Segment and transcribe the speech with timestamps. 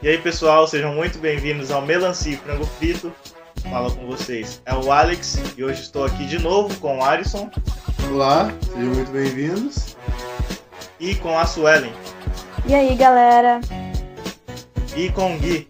[0.00, 3.12] E aí, pessoal, sejam muito bem-vindos ao Melancia e Frango Frito.
[3.68, 4.62] Fala com vocês.
[4.64, 7.50] É o Alex e hoje estou aqui de novo com o Alisson.
[8.08, 9.96] Olá, sejam muito bem-vindos.
[11.00, 11.92] E com a Suelen.
[12.64, 13.60] E aí, galera?
[14.96, 15.68] E com o Gui.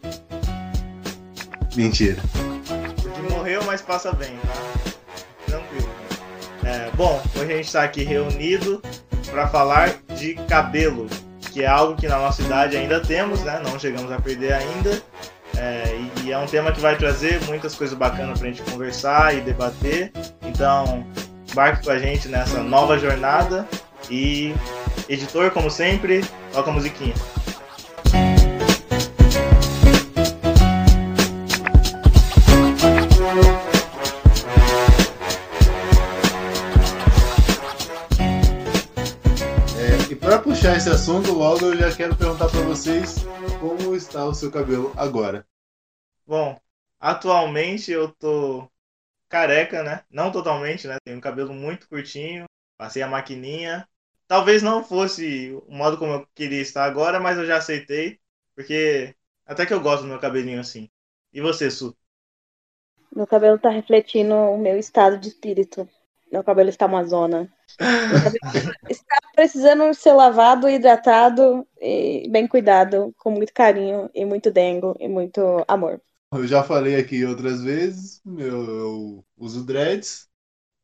[1.74, 2.20] Mentira.
[3.00, 4.90] Porque morreu, mas passa bem, tá?
[5.46, 5.88] Tranquilo.
[6.64, 8.82] É, bom, hoje a gente está aqui reunido
[9.30, 11.06] para falar de cabelo,
[11.52, 13.60] que é algo que na nossa idade ainda temos, né?
[13.64, 15.02] Não chegamos a perder ainda.
[15.56, 19.34] É, e é um tema que vai trazer muitas coisas bacanas para a gente conversar
[19.34, 20.12] e debater.
[20.42, 21.04] Então,
[21.50, 23.66] embarque com a gente nessa nova jornada.
[24.10, 24.54] E,
[25.08, 27.14] editor, como sempre, toca a musiquinha.
[40.98, 43.18] Assunto, logo eu já quero perguntar para vocês
[43.60, 45.46] como está o seu cabelo agora.
[46.26, 46.60] Bom,
[46.98, 48.68] atualmente eu tô
[49.28, 50.02] careca, né?
[50.10, 50.96] Não totalmente, né?
[51.04, 53.88] Tenho um cabelo muito curtinho, passei a maquininha.
[54.26, 58.18] Talvez não fosse o modo como eu queria estar agora, mas eu já aceitei,
[58.56, 59.14] porque
[59.46, 60.90] até que eu gosto do meu cabelinho assim.
[61.32, 61.96] E você, Su?
[63.14, 65.88] Meu cabelo tá refletindo o meu estado de espírito.
[66.30, 67.48] Meu cabelo está uma zona.
[68.88, 75.08] está precisando ser lavado, hidratado e bem cuidado, com muito carinho e muito dengo e
[75.08, 76.00] muito amor.
[76.32, 80.28] Eu já falei aqui outras vezes, eu, eu uso dreads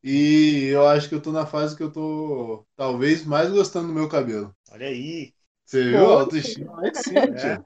[0.03, 3.95] e eu acho que eu tô na fase que eu tô talvez mais gostando do
[3.95, 4.55] meu cabelo.
[4.71, 5.33] Olha aí.
[5.65, 7.59] Você viu a autoestima lá em cima, é.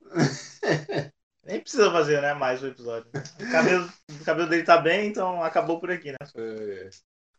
[1.44, 3.10] Nem precisa fazer, né, mais o episódio.
[3.14, 3.88] O cabelo,
[4.20, 6.18] o cabelo dele tá bem, então acabou por aqui, né?
[6.36, 6.90] É.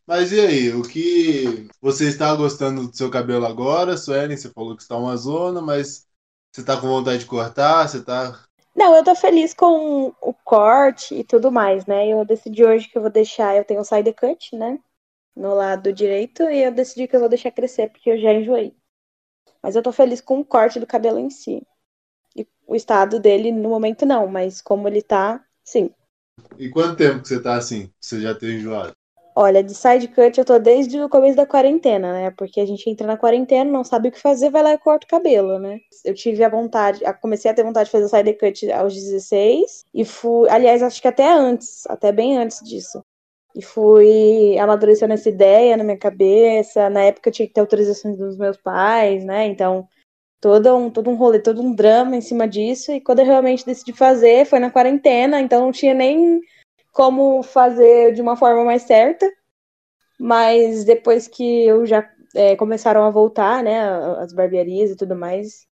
[0.09, 4.35] Mas e aí, o que você está gostando do seu cabelo agora, Suelen?
[4.35, 6.07] Você falou que está uma zona, mas
[6.52, 7.88] você está com vontade de cortar?
[7.88, 8.43] Você tá.
[8.75, 12.07] Não, eu tô feliz com o corte e tudo mais, né?
[12.07, 14.80] Eu decidi hoje que eu vou deixar, eu tenho o side cut, né?
[15.36, 18.75] No lado direito, e eu decidi que eu vou deixar crescer, porque eu já enjoei.
[19.61, 21.61] Mas eu tô feliz com o corte do cabelo em si.
[22.36, 25.92] E o estado dele, no momento, não, mas como ele tá, sim.
[26.58, 27.93] E quanto tempo que você tá assim?
[28.02, 28.98] Você já tem enjoado?
[29.36, 32.32] Olha, de side cut eu tô desde o começo da quarentena, né?
[32.32, 35.06] Porque a gente entra na quarentena, não sabe o que fazer, vai lá e corta
[35.06, 35.80] o cabelo, né?
[36.04, 40.04] Eu tive a vontade, comecei a ter vontade de fazer side cut aos 16 e
[40.04, 43.04] fui, aliás, acho que até antes, até bem antes disso.
[43.56, 46.90] E fui amadurecendo essa ideia na minha cabeça.
[46.90, 49.48] Na época eu tinha que ter autorização dos meus pais, né?
[49.48, 49.88] Então,
[50.42, 52.92] todo um, todo um rolê, todo um drama em cima disso.
[52.92, 56.42] E quando eu realmente decidi fazer, foi na quarentena, então não tinha nem
[56.92, 59.30] como fazer de uma forma mais certa,
[60.20, 63.82] mas depois que eu já é, começaram a voltar, né,
[64.20, 65.67] as barbearias e tudo mais,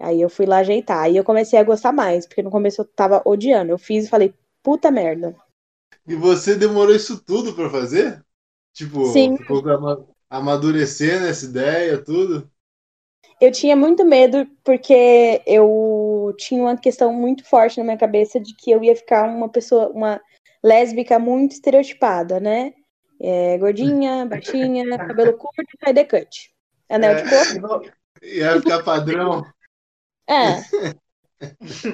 [0.00, 1.04] aí eu fui lá ajeitar.
[1.04, 3.72] Aí eu comecei a gostar mais, porque no começo eu tava odiando.
[3.72, 5.34] Eu fiz e falei, puta merda.
[6.06, 8.24] E você demorou isso tudo para fazer?
[8.72, 9.36] Tipo, Sim.
[9.36, 9.62] ficou
[10.30, 12.50] amadurecendo essa ideia, tudo?
[13.40, 18.54] Eu tinha muito medo porque eu tinha uma questão muito forte na minha cabeça de
[18.54, 20.20] que eu ia ficar uma pessoa, uma
[20.62, 22.72] lésbica muito estereotipada, né?
[23.20, 26.52] É, gordinha, baixinha, cabelo curto, side cut.
[26.88, 27.90] Anel é, de coco.
[28.22, 29.44] Ia ficar padrão.
[30.28, 30.60] É.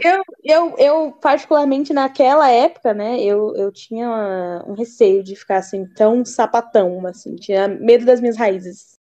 [0.05, 5.87] Eu, eu, eu, particularmente naquela época, né, eu, eu tinha um receio de ficar assim,
[5.95, 8.99] tão sapatão, assim, tinha medo das minhas raízes.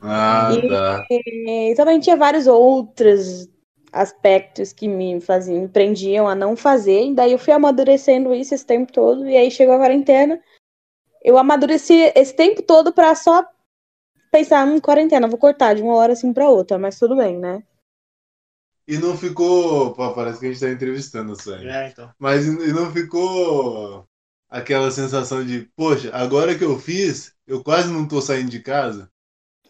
[0.00, 1.06] Ah, e, tá.
[1.10, 3.48] E, também tinha vários outros
[3.92, 8.54] aspectos que me faziam, me prendiam a não fazer, e daí eu fui amadurecendo isso
[8.54, 10.40] esse tempo todo, e aí chegou a quarentena,
[11.22, 13.44] eu amadureci esse tempo todo para só
[14.30, 17.38] pensar, em hum, quarentena, vou cortar de uma hora assim para outra, mas tudo bem,
[17.38, 17.62] né?
[18.86, 19.92] E não ficou.
[19.94, 21.58] Pô, parece que a gente tá entrevistando o Sam.
[21.64, 22.08] É, então.
[22.18, 24.06] Mas e não ficou
[24.48, 29.10] aquela sensação de, poxa, agora que eu fiz, eu quase não tô saindo de casa.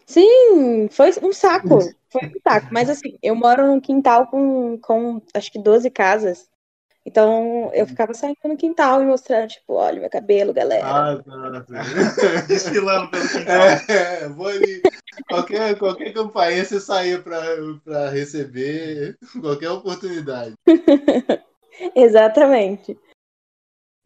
[0.07, 1.79] Sim, foi um saco.
[2.09, 2.67] Foi um saco.
[2.71, 6.49] Mas assim, eu moro num quintal com, com acho que 12 casas.
[7.05, 10.85] Então eu ficava saindo no quintal e mostrando, tipo, olha meu cabelo, galera.
[10.85, 11.17] Ah.
[12.47, 13.63] Desfilando pelo quintal.
[13.89, 14.81] É, vou ali.
[15.29, 20.53] Qualquer, qualquer campainha você saía para receber qualquer oportunidade.
[21.95, 22.97] Exatamente.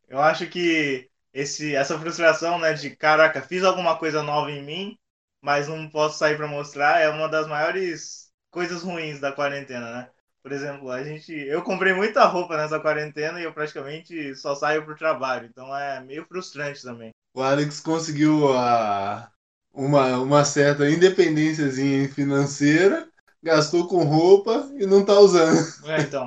[0.10, 4.98] Eu acho que esse, essa frustração, né, de caraca, fiz alguma coisa nova em mim,
[5.42, 10.10] mas não posso sair para mostrar, é uma das maiores coisas ruins da quarentena, né?
[10.44, 14.84] Por exemplo, a gente, eu comprei muita roupa nessa quarentena e eu praticamente só saio
[14.84, 17.12] pro trabalho, então é meio frustrante também.
[17.34, 19.32] O Alex conseguiu a,
[19.74, 23.08] uma, uma certa independênciazinha financeira,
[23.42, 25.58] gastou com roupa e não tá usando.
[25.88, 26.26] É, então.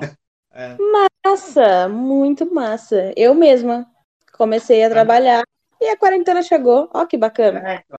[0.53, 0.77] É.
[1.25, 3.13] Massa, muito massa.
[3.15, 3.85] Eu mesma
[4.31, 5.43] comecei a trabalhar
[5.81, 6.89] e a quarentena chegou.
[6.93, 7.59] Ó, que bacana.
[7.69, 7.97] É, então.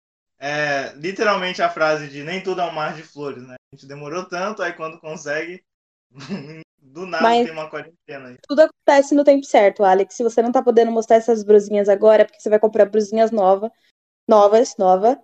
[0.47, 3.55] É, literalmente a frase de nem tudo é um mar de flores, né?
[3.55, 5.65] A gente demorou tanto, aí quando consegue,
[6.79, 8.37] do nada Mas- tem uma quarentena aí.
[8.47, 10.13] Tudo acontece no tempo certo, Alex.
[10.13, 13.31] Se você não tá podendo mostrar essas brusinhas agora, é porque você vai comprar brusinhas
[13.31, 13.71] novas.
[14.27, 15.19] Novas, nova.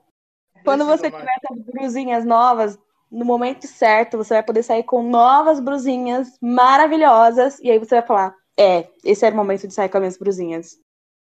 [0.65, 2.79] Quando você tiver essas brusinhas novas,
[3.12, 7.59] no momento certo, você vai poder sair com novas brusinhas maravilhosas.
[7.59, 10.18] E aí você vai falar: É, esse era o momento de sair com as minhas
[10.18, 10.79] brusinhas.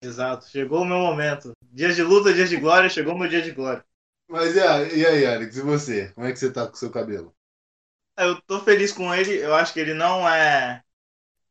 [0.02, 1.52] Exato, chegou o meu momento.
[1.76, 3.84] Dias de luta, dias de glória, chegou meu dia de glória.
[4.26, 6.10] Mas e aí, e aí, Alex, e você?
[6.14, 7.36] Como é que você tá com o seu cabelo?
[8.16, 10.82] Eu tô feliz com ele, eu acho que ele não é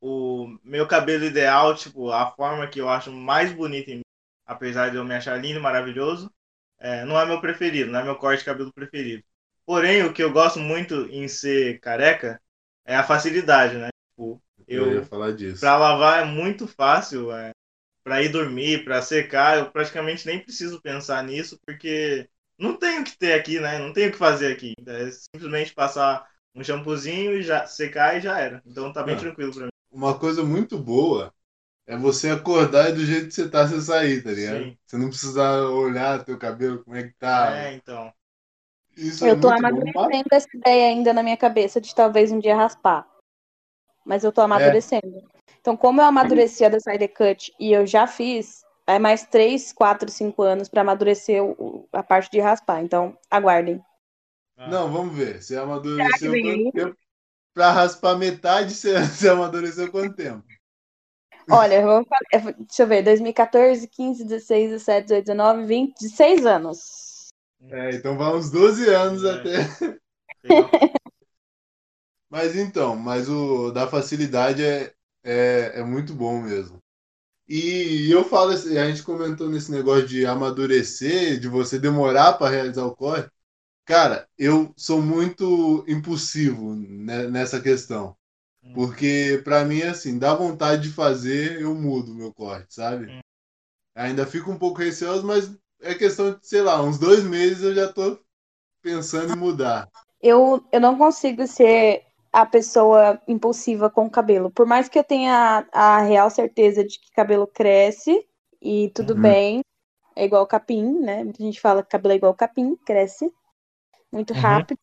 [0.02, 4.02] o meu cabelo ideal, tipo, a forma que eu acho mais bonita em mim,
[4.48, 6.32] apesar de eu me achar lindo e maravilhoso,
[6.80, 9.24] é, não é meu preferido, não é meu corte de cabelo preferido.
[9.64, 12.42] Porém, o que eu gosto muito em ser careca
[12.84, 13.90] é a facilidade, né?
[14.10, 15.60] Tipo, Eu, eu, ia falar disso.
[15.60, 17.52] Pra lavar é muito fácil, é,
[18.06, 23.04] para ir dormir, pra secar, eu praticamente nem preciso pensar nisso, porque não tenho o
[23.04, 23.80] que ter aqui, né?
[23.80, 24.76] Não tenho o que fazer aqui.
[24.88, 28.62] É simplesmente passar um shampoozinho e já secar e já era.
[28.66, 29.20] Então tá bem Ah.
[29.20, 29.72] tranquilo pra mim.
[29.92, 31.34] Uma coisa muito boa
[31.88, 34.64] é você acordar e do jeito que você tá, você sair, tá ligado?
[34.64, 34.78] Sim.
[34.86, 37.56] Você não precisa olhar teu cabelo, como é que tá.
[37.56, 38.14] É, então.
[38.98, 39.68] Isso é eu tô muito bom.
[39.68, 43.08] amadurecendo essa ideia ainda na minha cabeça de talvez um dia raspar.
[44.06, 45.24] Mas eu tô amadurecendo.
[45.66, 49.74] Então, como eu amadureci a da Side Cut e eu já fiz, é mais 3,
[49.74, 52.84] 4, 5 anos pra amadurecer o- a parte de raspar.
[52.84, 53.82] Então, aguardem.
[54.56, 55.42] Ah, Não, vamos ver.
[55.42, 56.98] Você amadureceu quanto tempo?
[57.52, 58.94] Pra raspar metade, você,
[59.28, 60.44] você amadureceu quanto tempo?
[61.50, 66.46] Olha, eu vou falar- deixa eu ver, 2014, 15, 16, 17, 18, 19, 20, 16
[66.46, 67.30] anos.
[67.72, 69.32] É, então vai uns 12 anos É.
[69.32, 69.98] até.
[70.44, 70.70] legal.
[72.30, 74.94] Mas então, mas o da facilidade é,
[75.26, 76.78] é, é muito bom mesmo.
[77.48, 82.52] E eu falo assim, a gente comentou nesse negócio de amadurecer, de você demorar para
[82.52, 83.30] realizar o corte.
[83.86, 88.16] Cara, eu sou muito impulsivo nessa questão.
[88.64, 88.74] Hum.
[88.74, 93.12] Porque pra mim, assim, dá vontade de fazer, eu mudo o meu corte, sabe?
[93.12, 93.20] Hum.
[93.96, 97.76] Ainda fico um pouco receoso, mas é questão de, sei lá, uns dois meses eu
[97.76, 98.20] já tô
[98.82, 99.88] pensando em mudar.
[100.20, 102.04] Eu, eu não consigo ser
[102.36, 104.52] a pessoa impulsiva com o cabelo.
[104.52, 108.28] Por mais que eu tenha a, a real certeza de que cabelo cresce
[108.62, 109.16] e tudo Uhum.
[109.16, 109.62] bem,
[110.16, 111.24] é igual capim, né?
[111.24, 113.32] Muita gente fala que cabelo é igual capim, cresce
[114.12, 114.36] muito Uhum.
[114.36, 114.80] rápido.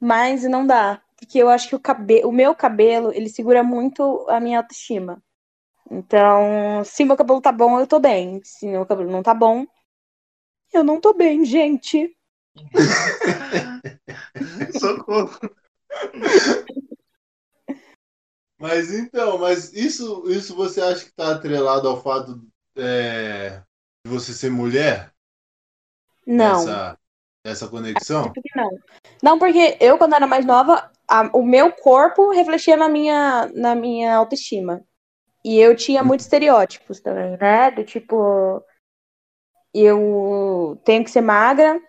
[0.00, 4.26] Mas não dá, porque eu acho que o, cabe o meu cabelo, ele segura muito
[4.30, 5.22] a minha autoestima.
[5.90, 8.40] Então, se meu cabelo tá bom, eu tô bem.
[8.44, 9.66] Se meu cabelo não tá bom,
[10.72, 12.16] eu não tô bem, gente.
[14.70, 15.56] Socorro.
[18.58, 22.40] Mas então, mas isso, isso você acha que tá atrelado ao fato
[22.76, 23.62] é,
[24.04, 25.12] de você ser mulher?
[26.26, 26.60] Não.
[26.60, 26.98] Essa,
[27.44, 28.32] essa conexão?
[28.54, 28.78] Não.
[29.22, 33.74] Não, porque eu, quando era mais nova, a- o meu corpo refletia na minha, na
[33.74, 34.82] minha autoestima.
[35.44, 37.70] E eu tinha muitos estereótipos também, né?
[37.70, 38.64] Do tipo,
[39.72, 41.80] eu tenho que ser magra,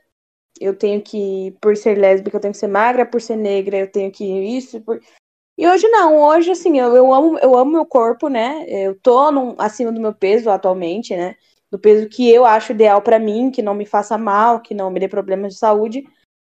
[0.62, 3.92] eu tenho que, por ser lésbica, eu tenho que ser magra, por ser negra, eu
[3.92, 4.82] tenho que isso.
[4.82, 5.02] Por...
[5.58, 8.66] E hoje não, hoje assim, eu, eu amo, eu amo meu corpo, né?
[8.68, 11.36] Eu tô num- acima do meu peso atualmente, né?
[11.72, 14.90] Do peso que eu acho ideal pra mim, que não me faça mal, que não
[14.92, 16.04] me dê problemas de saúde.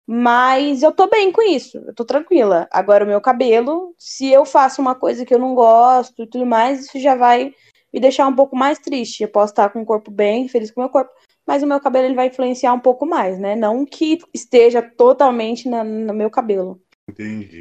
[0.06, 2.68] Mas eu tô bem com isso, eu tô tranquila.
[2.72, 6.44] Agora, o meu cabelo, se eu faço uma coisa que eu não gosto e tudo
[6.44, 7.54] mais, isso já vai
[7.92, 9.22] me deixar um pouco mais triste.
[9.22, 11.12] Eu posso estar com o corpo bem, feliz com o meu corpo,
[11.46, 13.56] mas o meu cabelo ele vai influenciar um pouco mais, né?
[13.56, 16.80] Não que esteja totalmente na- no meu cabelo.
[17.08, 17.60] Entendi.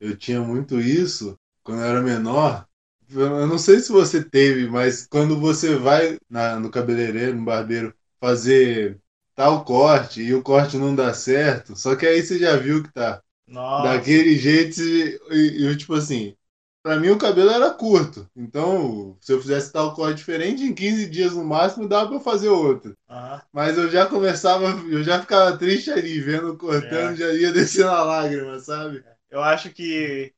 [0.00, 2.66] Eu tinha muito isso quando eu era menor.
[3.10, 7.94] Eu não sei se você teve, mas quando você vai na- no cabeleireiro, no barbeiro,
[8.20, 9.00] fazer
[9.36, 12.92] tal corte e o corte não dá certo, só que aí você já viu que
[12.92, 14.06] tá Nossa.
[14.06, 16.36] daquele jeito e, e eu, tipo assim,
[16.82, 18.28] pra mim o cabelo era curto.
[18.34, 22.20] Então, se eu fizesse tal corte diferente, em 15 dias no máximo dava pra eu
[22.20, 22.96] fazer outro.
[23.08, 23.42] Aham.
[23.52, 27.16] Mas eu já começava, eu já ficava triste ali, vendo cortando, É.
[27.16, 29.04] já ia descendo a lágrima, sabe?
[29.28, 30.32] Eu acho que,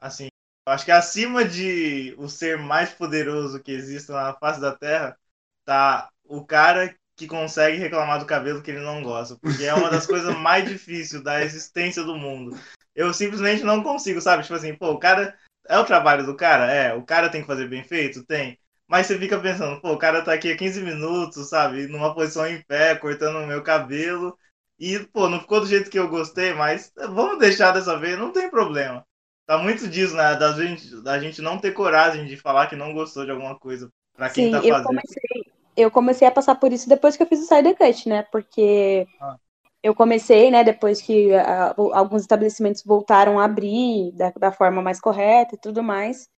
[0.00, 0.28] assim,
[0.66, 5.16] eu acho que acima de o ser mais poderoso que existe na face da Terra,
[5.64, 9.36] tá o cara que consegue reclamar do cabelo que ele não gosta.
[9.36, 12.56] Porque é uma das coisas mais difíceis da existência do mundo.
[12.94, 14.42] Eu simplesmente não consigo, sabe?
[14.42, 15.36] Tipo assim, pô, o cara.
[15.70, 16.70] É o trabalho do cara?
[16.72, 16.94] É.
[16.94, 18.24] O cara tem que fazer bem feito?
[18.26, 18.58] Tem.
[18.88, 21.86] Mas você fica pensando, pô, o cara tá aqui há 15 minutos, sabe?
[21.86, 24.36] Numa posição em pé, cortando o meu cabelo.
[24.78, 28.32] E, pô, não ficou do jeito que eu gostei, mas vamos deixar dessa vez, não
[28.32, 29.06] tem problema.
[29.46, 30.34] Tá muito disso, né?
[30.36, 33.90] Da gente, da gente não ter coragem de falar que não gostou de alguma coisa
[34.14, 34.86] pra quem Sim, tá eu fazendo.
[34.86, 38.22] comecei, eu comecei a passar por isso depois que eu fiz o Snyder Cut, né?
[38.24, 39.38] Porque Ah.
[39.82, 41.28] Eu comecei, né, depois que
[41.76, 46.28] o- alguns estabelecimentos voltaram a abrir da, da forma mais correta e tudo mais.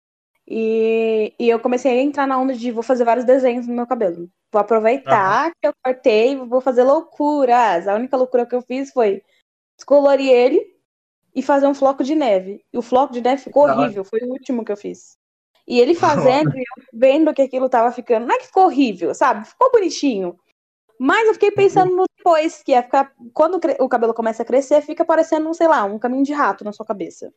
[0.46, 3.86] E, e eu comecei a entrar na onda de vou fazer vários desenhos no meu
[3.86, 4.30] cabelo.
[4.52, 7.88] Vou aproveitar que eu cortei, vou fazer loucuras.
[7.88, 9.22] A única loucura que eu fiz foi
[9.78, 10.76] descolorir ele
[11.34, 12.64] e fazer um floco de neve.
[12.72, 15.16] E o floco de neve ficou horrível, foi o último que eu fiz.
[15.66, 18.26] E ele fazendo, e eu vendo que aquilo tava ficando.
[18.26, 19.46] Não é que ficou horrível, sabe?
[19.46, 20.38] Ficou bonitinho.
[20.98, 23.12] Mas eu fiquei pensando no depois, que é ficar.
[23.34, 26.72] Quando o cabelo começa a crescer, fica parecendo, sei lá, um caminho de rato na
[26.72, 27.32] sua cabeça.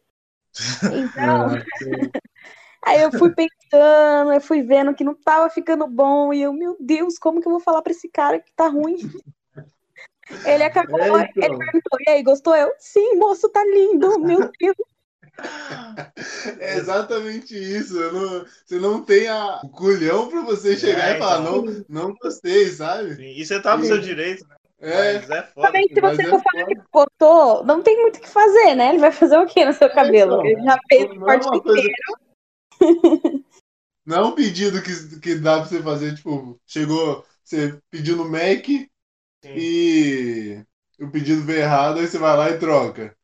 [0.94, 1.48] Então,
[2.86, 6.78] aí eu fui pensando, eu fui vendo que não tava ficando bom, e eu, meu
[6.80, 8.96] Deus, como que eu vou falar pra esse cara que tá ruim?
[10.46, 11.44] Ele acabou, É, então.
[11.44, 12.56] ele perguntou, e aí, gostou?
[12.56, 14.76] Eu, sim, moço, tá lindo, meu Deus.
[16.60, 17.94] É exatamente isso.
[18.12, 21.64] não- você não tem a, o culhão pra você chegar É, e falar, então.
[21.64, 23.16] não, não gostei, sabe?
[23.16, 24.56] Sim, E você tá no seu direito, né?
[24.80, 25.72] É, Mas é foda.
[25.72, 26.68] Também, se você é for falar foda.
[26.68, 28.90] que gostou, não tem muito o que fazer, né?
[28.90, 30.38] Ele vai fazer o quê no seu cabelo?
[30.38, 31.62] então, Ele já fez o não é corte inteiro.
[31.64, 31.90] coisa.
[34.06, 38.30] Não é um pedido que, que dá pra você fazer, tipo, chegou, você pediu no
[38.30, 38.68] Mac
[39.42, 39.70] Sim.
[39.70, 40.64] e
[41.00, 43.18] o pedido veio errado, aí você vai lá e troca.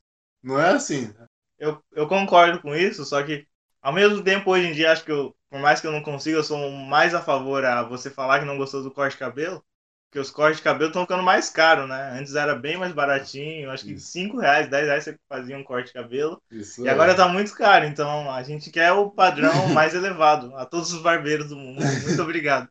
[0.43, 1.13] Não é assim.
[1.61, 3.47] Eu, eu concordo com isso, só que
[3.79, 6.37] ao mesmo tempo, hoje em dia, acho que eu, por mais que eu não consiga,
[6.37, 9.63] eu sou mais a favor a você falar que não gostou do corte de cabelo,
[10.09, 12.17] porque os cortes de cabelo estão ficando mais caros, né?
[12.19, 14.07] Antes era bem mais baratinho, acho que Isso.
[14.11, 16.91] 5 reais, 10 reais você fazia um corte de cabelo, Isso e é.
[16.91, 21.01] agora tá muito caro, então a gente quer o padrão mais elevado a todos os
[21.01, 21.81] barbeiros do mundo.
[21.83, 22.67] Muito obrigado.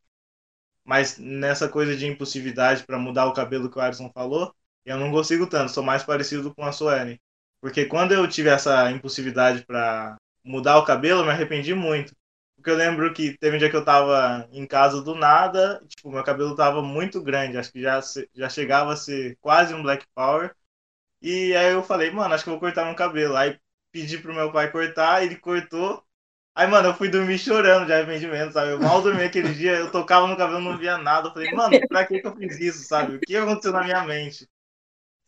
[0.85, 4.53] Mas nessa coisa de impulsividade para mudar o cabelo que o Alisson falou,
[4.85, 7.21] eu não consigo tanto, sou mais parecido com a Suene.
[7.61, 12.15] Porque quando eu tive essa impulsividade para mudar o cabelo, eu me arrependi muito.
[12.57, 16.11] Porque eu lembro que teve um dia que eu tava em casa do nada, tipo,
[16.11, 18.01] meu cabelo tava muito grande, acho que já,
[18.35, 20.55] já chegava a ser quase um Black Power.
[21.23, 23.37] E aí eu falei, mano, acho que eu vou cortar meu cabelo.
[23.37, 23.59] Aí
[23.93, 26.05] pedi pro meu pai cortar, ele cortou.
[26.55, 28.73] Aí, mano, eu fui dormir chorando de arrependimento, sabe?
[28.73, 31.29] Eu mal dormi aquele dia, eu tocava no cabelo, não via nada.
[31.29, 33.17] Eu falei, mano, pra que que eu fiz isso, sabe?
[33.17, 34.49] O que aconteceu na minha mente?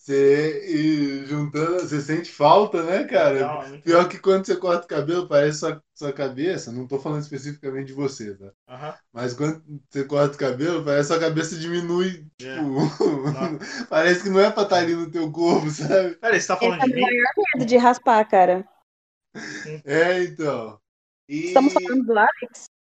[0.03, 3.37] Você e juntando, você sente falta, né, cara?
[3.37, 6.73] Então, muito- Pior que quando você corta o cabelo, parece sua, sua cabeça.
[6.73, 8.99] Não tô falando especificamente de você, tá?
[9.13, 12.27] Mas quando você corta o cabelo, parece que sua cabeça diminui.
[12.41, 12.57] É.
[12.57, 12.75] Tipo,
[13.89, 16.17] parece que não é pra estar ali no teu corpo, sabe?
[16.17, 17.03] Peraí, você tá falando Esse é de o mim?
[17.03, 18.69] maior medo de raspar, cara.
[19.85, 20.81] É, então.
[21.29, 21.47] E...
[21.47, 22.72] Estamos falando do Alex?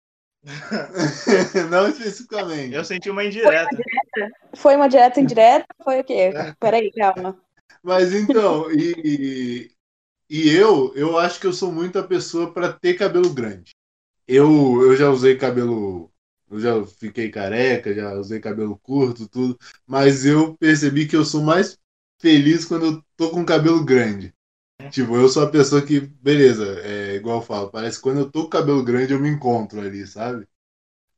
[1.70, 2.74] não especificamente.
[2.74, 3.70] Eu senti uma indireta.
[4.56, 5.68] Foi uma direta indireta?
[5.84, 6.32] Foi o quê?
[6.60, 7.40] Peraí, calma.
[7.84, 9.72] Mas então, e,
[10.30, 13.72] e, eu, eu acho que eu sou muito a pessoa pra ter cabelo grande.
[14.28, 16.12] Eu, eu já usei cabelo.
[16.50, 19.58] Eu já fiquei careca, já usei cabelo curto, tudo.
[19.88, 21.78] Mas eu percebi que eu sou mais
[22.20, 24.34] feliz quando eu tô com cabelo grande.
[24.92, 28.32] Tipo, eu sou a pessoa que, beleza, é igual eu falo, parece que quando eu
[28.32, 30.48] tô com cabelo grande eu me encontro ali, sabe?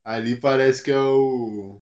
[0.03, 1.80] Ali parece que é o.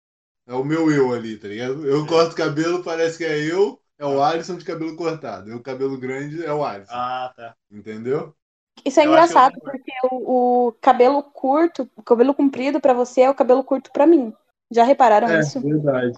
[0.47, 1.87] É o meu eu ali, tá ligado?
[1.87, 5.50] Eu corto cabelo, parece que é eu, é o Alisson de cabelo cortado.
[5.50, 7.02] Eu, cabelo grande, é o Alisson.
[7.02, 7.56] Ah, tá.
[7.70, 8.37] Entendeu?
[8.85, 9.61] Isso é Eu eu engraçado, concordo.
[9.61, 14.06] porque o, o cabelo curto, o cabelo comprido pra você é o cabelo curto pra
[14.06, 14.35] mim.
[14.70, 15.62] Já repararam isso?
[15.62, 16.12] verdade.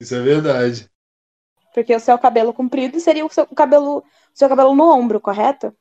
[0.00, 0.90] Isso é verdade.
[1.74, 5.74] Porque o seu cabelo comprido seria o seu cabelo, o seu cabelo no ombro, correto?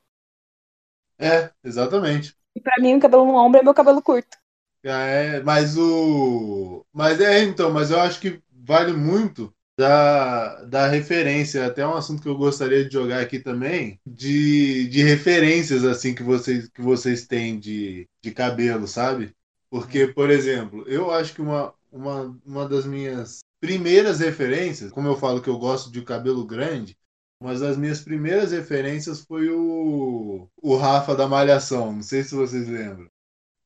[1.17, 2.35] É, exatamente.
[2.55, 4.37] E pra mim o cabelo no ombro é meu cabelo curto.
[4.83, 6.85] É, mas o.
[6.91, 11.65] Mas é, então, mas eu acho que vale muito da, da referência.
[11.65, 16.23] Até um assunto que eu gostaria de jogar aqui também, de, de referências assim que
[16.23, 19.35] vocês, que vocês têm de, de cabelo, sabe?
[19.69, 25.15] Porque, por exemplo, eu acho que uma, uma, uma das minhas primeiras referências, como eu
[25.15, 26.97] falo que eu gosto de cabelo grande,
[27.41, 31.93] uma das minhas primeiras referências foi o, o Rafa da Malhação.
[31.93, 33.09] Não sei se vocês lembram.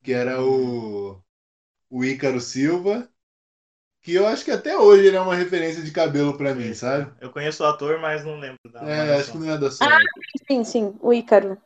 [0.03, 1.21] Que era o,
[1.89, 3.09] o Ícaro Silva.
[4.01, 7.11] Que eu acho que até hoje ele é uma referência de cabelo pra mim, sabe?
[7.19, 9.19] Eu conheço o ator, mas não lembro da É, malhação.
[9.19, 10.05] acho que não é da sorte.
[10.47, 11.57] Sim, sim, o Ícaro.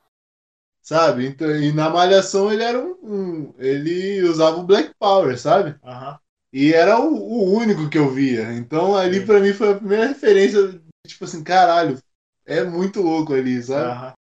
[0.82, 1.28] Sabe?
[1.28, 5.75] Então, e na Malhação ele era um, um- Ele usava o Black Power, sabe?
[5.84, 6.18] Aham.
[6.51, 8.54] E era o, o único que eu via.
[8.54, 10.82] Então ali pra mim foi a primeira referência.
[11.10, 12.01] Tipo assim, caralho,
[12.46, 13.92] é muito louco ali, sabe?
[13.92, 14.13] Aham.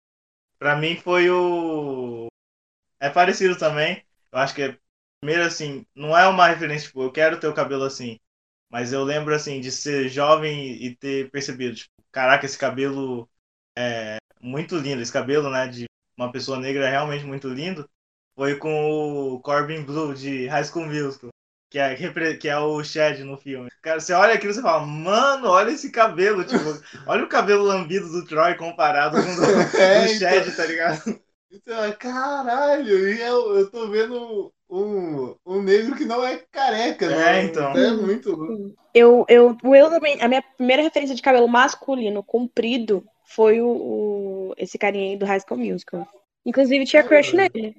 [0.59, 2.27] Pra mim foi o.
[2.99, 4.03] É parecido também.
[4.31, 4.77] Eu acho que é
[5.21, 8.17] primeiro assim, não é uma referência, tipo, eu quero ter o cabelo assim.
[8.69, 13.29] Mas eu lembro, assim, de ser jovem e ter percebido, tipo, caraca, esse cabelo
[13.77, 15.01] é muito lindo.
[15.01, 15.85] Esse cabelo, né, de
[16.17, 17.89] uma pessoa negra é realmente muito lindo.
[18.35, 18.91] Foi com
[19.35, 21.29] o Corbin Blue de High School Musical.
[21.69, 21.95] Que é,
[22.37, 23.69] que é o Shed no filme.
[23.81, 26.63] Cara, você olha aquilo e você fala, mano, olha esse cabelo, tipo,
[27.05, 29.41] olha o cabelo lambido do Troy comparado com o do,
[29.77, 30.55] É, do Shed, então.
[30.55, 31.19] tá ligado?
[31.51, 37.09] Então, caralho, e eu, eu tô vendo um, um negro que não é careca, É,
[37.09, 37.43] né?
[37.43, 37.71] então.
[37.71, 38.75] É muito louco.
[38.93, 43.67] Eu, eu, o eu também, a minha primeira referência de cabelo masculino comprido foi o,
[43.69, 46.07] o- esse carinha aí do High School Musical.
[46.45, 47.75] Inclusive tinha crush nele.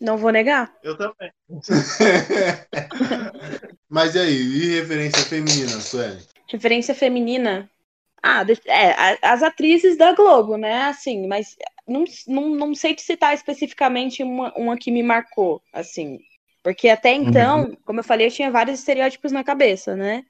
[0.00, 0.72] Não vou negar.
[0.82, 1.32] Eu também.
[3.88, 6.22] Mas e aí, e referência feminina, Sueli?
[6.48, 7.70] Referência feminina.
[8.22, 10.82] Ah, é, as atrizes da Globo, né?
[10.82, 16.18] Assim, mas não, não, não sei te citar especificamente uma, uma que me marcou, assim.
[16.62, 20.24] Porque até então, como eu falei, eu tinha vários estereótipos na cabeça, né?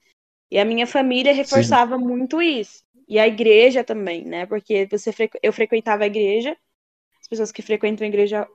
[0.50, 2.82] E a minha família reforçava muito isso.
[3.08, 4.46] E a igreja também, né?
[4.46, 5.10] Porque você
[5.42, 6.56] eu frequentava a igreja.
[7.20, 8.46] As pessoas que frequentam a igreja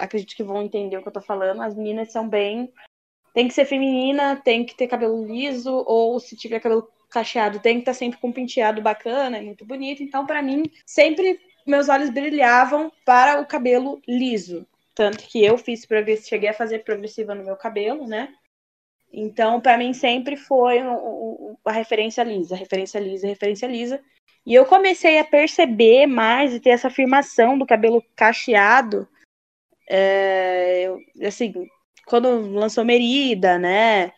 [0.00, 1.62] acredito que vão entender o que eu tô falando.
[1.62, 2.72] As meninas são bem.
[3.32, 7.74] Tem que ser feminina, tem que ter cabelo liso, ou se tiver cabelo cacheado, tem
[7.74, 10.02] que estar sempre com um penteado bacana, é muito bonito.
[10.02, 14.66] Então, pra mim, sempre meus olhos brilhavam para o cabelo liso.
[14.94, 18.32] Tanto que eu fiz progressiva, cheguei a fazer progressiva no meu cabelo, né?
[19.12, 24.00] Então, pra mim, sempre foi o- o- a referência lisa, referência lisa, referência lisa.
[24.46, 29.08] E eu comecei a perceber mais e ter essa afirmação do cabelo cacheado,
[29.90, 31.52] é, eu- assim,
[32.06, 34.12] quando lançou Merida, né?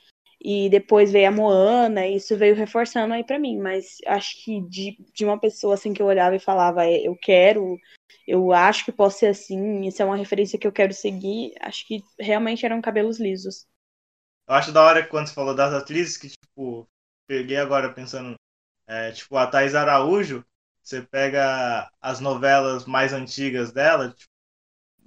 [0.45, 3.59] E depois veio a Moana, isso veio reforçando aí pra mim.
[3.61, 7.17] Mas acho que de, de uma pessoa assim que eu olhava e falava, "É, eu
[7.17, 7.79] quero,
[8.27, 11.87] eu acho que posso ser assim, isso é uma referência que eu quero seguir, acho
[11.87, 13.67] que realmente eram cabelos lisos.
[14.49, 16.89] Eu acho da hora quando você falou das atrizes, que, tipo,
[17.27, 18.35] peguei agora pensando,
[18.89, 20.45] é, tipo, a Thais Araújo,
[20.83, 24.32] você pega as novelas mais antigas dela, tipo,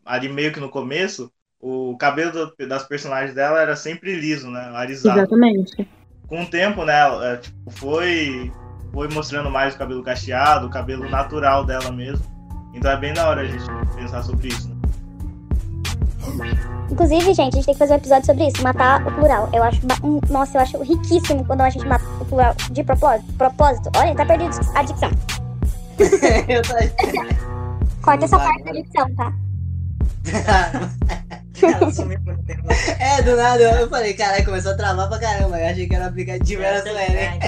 [0.05, 4.71] ali meio que no começo, o cabelo do- das personagens dela era sempre liso, né?
[4.75, 5.19] Arisado.
[5.19, 5.87] Exatamente.
[6.27, 8.51] Com o tempo, né, ela, é, tipo, foi,
[8.93, 12.23] foi mostrando mais o cabelo cacheado, o cabelo natural dela mesmo.
[12.73, 13.63] Então é bem da hora a gente
[13.95, 14.75] pensar sobre isso, né?
[16.91, 19.49] Inclusive, gente, a gente tem que fazer um episódio sobre isso, matar o plural.
[19.53, 19.81] Eu acho.
[20.03, 23.33] um- Nossa, eu acho riquíssimo quando a gente mata o plural de propósito.
[23.33, 23.89] propósito.
[23.97, 25.09] Olha, tá perdido a dicção.
[26.47, 26.73] Eu tô...
[28.03, 29.33] Corta essa parte da dicção, tá?
[31.61, 32.67] Ela sumiu por tempo.
[32.99, 35.57] É, do nada eu falei, caralho, começou a travar pra caramba.
[35.59, 37.39] Eu achei que era aplicativo, era só né?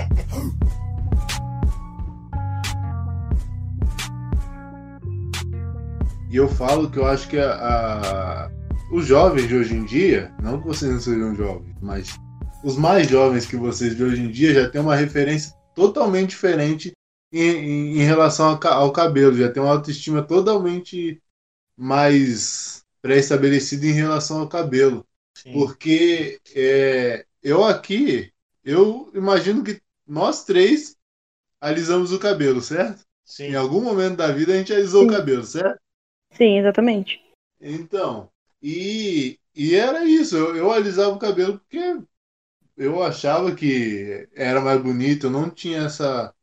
[6.29, 8.51] E eu falo que eu acho que a, a-
[8.91, 12.15] os jovens de hoje em dia, não que vocês não sejam jovens, mas
[12.63, 16.91] os mais jovens que vocês de hoje em dia já tem uma referência totalmente diferente
[17.31, 21.21] em, em- em relação ao, ao cabelo, já tem uma autoestima totalmente
[21.77, 25.05] mais pré-estabelecida em relação ao cabelo.
[25.35, 25.53] Sim.
[25.53, 30.97] Porque é, eu aqui, eu imagino que nós três
[31.61, 33.05] alisamos o cabelo, certo?
[33.23, 33.49] Sim.
[33.49, 35.15] Em algum momento da vida a gente alisou o Sim.
[35.15, 35.79] cabelo, certo?
[36.31, 37.21] Sim, exatamente.
[37.59, 38.29] Então,
[38.61, 41.99] e, e era isso, eu, eu alisava o cabelo porque
[42.75, 46.33] eu achava que era mais bonito, eu não tinha essa,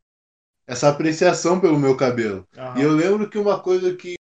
[0.67, 2.47] essa apreciação pelo meu cabelo.
[2.57, 2.81] Aham.
[2.81, 4.17] E eu lembro que uma coisa que,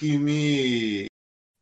[0.00, 1.06] que me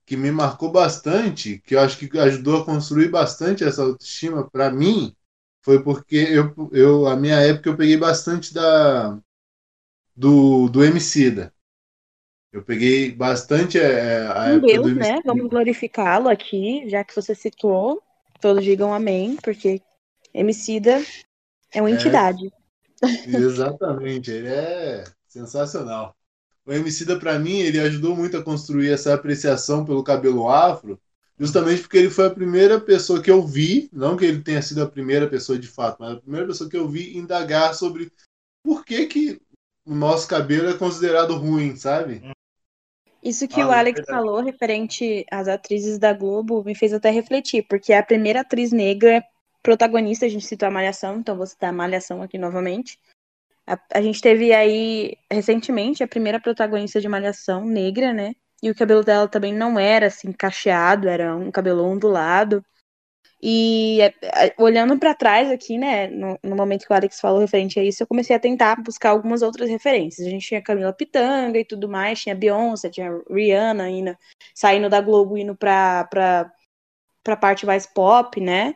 [0.06, 4.70] que me marcou bastante, que eu acho que ajudou a construir bastante essa autoestima para
[4.70, 5.14] mim,
[5.62, 9.18] foi porque eu, eu a minha época eu peguei bastante da
[10.16, 11.52] do do Emicida.
[12.52, 15.20] Eu peguei bastante é, a Um época Deus, do né?
[15.24, 18.02] Vamos glorificá-lo aqui, já que você citou.
[18.40, 19.80] Todos digam amém, porque
[20.34, 21.00] Emicida
[21.72, 21.92] é uma É.
[21.92, 22.52] entidade.
[23.24, 26.17] Exatamente, ele é sensacional.
[26.68, 31.00] O Emicida, para mim, ele ajudou muito a construir essa apreciação pelo cabelo afro,
[31.38, 34.82] justamente porque ele foi a primeira pessoa que eu vi, não que ele tenha sido
[34.82, 38.12] a primeira pessoa de fato, mas a primeira pessoa que eu vi indagar sobre
[38.62, 39.40] por que, que
[39.82, 42.20] o nosso cabelo é considerado ruim, sabe?
[43.22, 44.18] Isso que Ah, o Alex verdade.
[44.18, 49.24] falou referente às atrizes da Globo me fez até refletir, porque a primeira atriz negra
[49.62, 52.98] protagonista, a gente citou a Malhação, então vou citar a Malhação aqui novamente.
[53.68, 58.34] A, a gente teve aí recentemente a primeira protagonista de Malhação negra, né?
[58.62, 62.64] E o cabelo dela também não era assim cacheado, era um cabelo ondulado.
[63.42, 64.14] E é,
[64.48, 67.84] é, olhando pra trás aqui, né, no, no momento que o Alex falou referente a
[67.84, 70.26] isso, eu comecei a tentar buscar algumas outras referências.
[70.26, 74.16] A gente tinha Camila Pitanga e tudo mais, tinha Beyoncé, tinha Rihanna indo,
[74.54, 76.50] saindo da Globo indo pra, pra,
[77.24, 78.74] pra parte mais pop, né?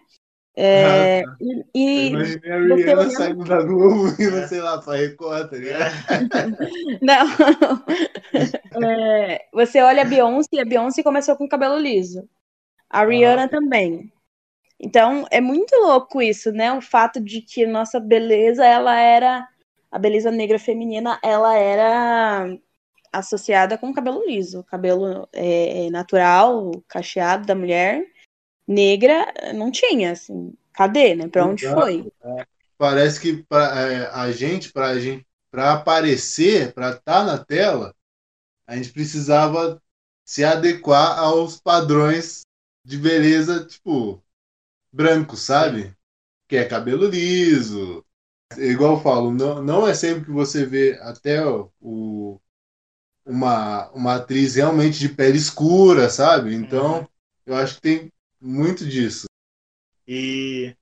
[0.55, 4.47] É, Ah, e, e imaginei a você Rihanna saindo da Globo indo, É.
[4.49, 5.93] sei lá, pra Record, tá ligado?
[7.03, 7.27] Não.
[8.85, 12.29] É, você olha a Beyoncé, e a Beyoncé começou com cabelo liso.
[12.91, 14.13] A Rihanna também.
[14.81, 16.73] Então, é muito louco isso, né?
[16.73, 19.49] O fato de que nossa beleza, ela era.
[19.91, 22.49] A beleza negra feminina, ela era
[23.13, 24.65] associada com cabelo liso.
[24.65, 28.05] Cabelo é, natural, cacheado da mulher.
[28.73, 30.55] Negra, não tinha, assim.
[30.73, 31.29] Cadê, né?
[31.29, 31.75] Pra onde Exato.
[31.75, 32.13] foi?
[32.79, 37.95] Parece que pra, é, a gente, pra gente, pra aparecer, pra estar na tela,
[38.67, 39.81] a gente precisava
[40.25, 42.43] se adequar aos padrões
[42.85, 44.23] de beleza, tipo,
[44.93, 45.95] branco, sabe?
[46.49, 48.05] Que é cabelo liso.
[48.59, 52.41] Igual eu falo, não, não é sempre que você vê até o,
[53.25, 56.55] uma, uma atriz realmente de pele escura, sabe?
[56.55, 57.07] Então, Uhum.
[57.47, 59.27] eu acho que tem muito disso.
[60.07, 60.77] E,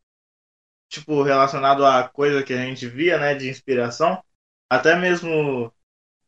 [0.89, 4.23] tipo, relacionado a coisa que a gente via, né, de inspiração,
[4.69, 5.73] até mesmo,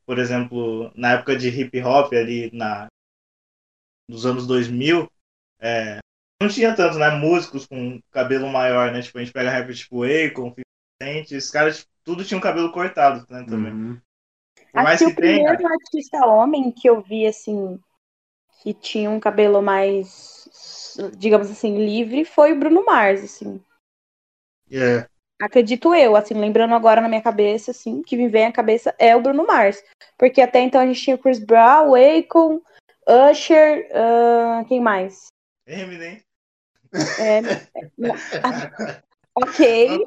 [0.05, 2.87] por exemplo, na época de hip hop ali na
[4.09, 5.11] dos anos 2000,
[5.59, 5.99] é,
[6.42, 9.01] não tinha tanto, né, músicos com cabelo maior, né?
[9.01, 10.62] Tipo, a gente pega rapper tipo Akon, 50
[11.03, 13.73] Cent, esses caras tipo, tudo tinham cabelo cortado, né, também.
[13.73, 14.01] Uhum.
[14.73, 17.79] Por mais Acho que que o tenha, primeiro artista homem que eu vi, assim,
[18.62, 20.41] que tinha um cabelo mais,
[21.16, 23.61] digamos assim, livre, foi o Bruno Mars, assim.
[24.70, 25.07] é,
[25.42, 29.16] Acredito eu, assim, lembrando agora na minha cabeça, assim, que me vem à cabeça é
[29.16, 29.83] o Bruno Mars.
[30.16, 32.61] Porque até então a gente tinha o Chris Brown, o Akon,
[33.09, 35.26] Usher, ah, quem mais?
[35.66, 36.22] Eminem.
[37.18, 37.40] É,
[39.35, 40.07] ok,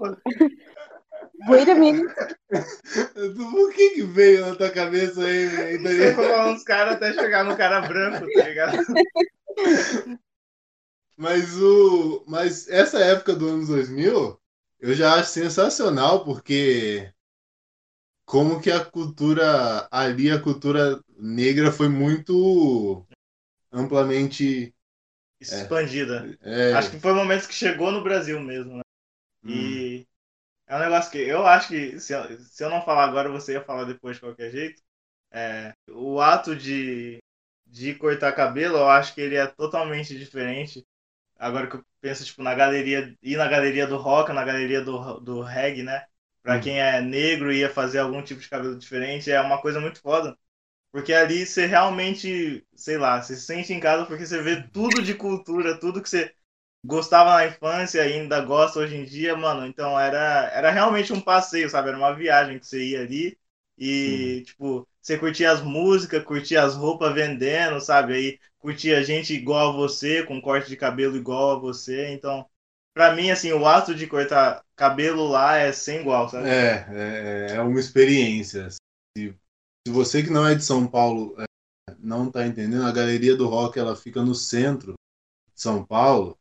[1.50, 2.14] wait a minute.
[3.18, 5.82] O que que veio na tua cabeça aí, velho?
[5.82, 8.78] Você falando uns caras até chegar no cara branco, tá ligado?
[11.18, 14.40] Mas o, mas essa época do anos 2000,
[14.80, 17.14] eu já acho sensacional porque
[18.26, 23.06] como que a cultura ali, a cultura negra foi muito
[23.72, 24.76] amplamente
[25.40, 26.32] Expandida.
[26.42, 28.82] é, Acho que foi o momento que chegou no Brasil mesmo, né?
[29.44, 30.08] hum, E
[30.68, 33.54] é um negócio que eu acho que se eu, se eu não falar agora, você
[33.54, 34.82] ia falar depois de qualquer jeito.
[35.32, 37.20] É, o ato de,
[37.68, 40.86] de cortar cabelo, eu acho que ele é totalmente diferente.
[41.38, 45.20] Agora que eu penso, tipo, na galeria, ir na galeria do rock, na galeria do,
[45.20, 46.06] do reggae, né?
[46.42, 46.60] Pra Hum.
[46.60, 50.00] quem é negro e ia fazer algum tipo de cabelo diferente, é uma coisa muito
[50.02, 50.38] foda.
[50.92, 55.02] Porque ali você realmente, sei lá, você se sente em casa porque você vê tudo
[55.02, 56.34] de cultura, tudo que você
[56.84, 59.66] gostava na infância e ainda gosta hoje em dia, mano.
[59.68, 61.90] Então era, era realmente um passeio, sabe?
[61.90, 63.38] Era uma viagem que você ia ali
[63.78, 68.14] e, tipo, você curtia as músicas, curtia as roupas vendendo, sabe?
[68.14, 72.10] Aí curtia gente igual a você, com corte de cabelo igual a você.
[72.14, 72.48] Então,
[72.94, 76.50] pra mim, assim, o ato de cortar cabelo lá é sem igual, sabe?
[76.50, 78.70] é, é, é uma experiência.
[78.70, 78.78] Se,
[79.88, 81.46] se você que não é de São Paulo é,
[82.00, 84.94] não tá entendendo, a Galeria do Rock ela fica no centro
[85.56, 86.38] de São Paulo.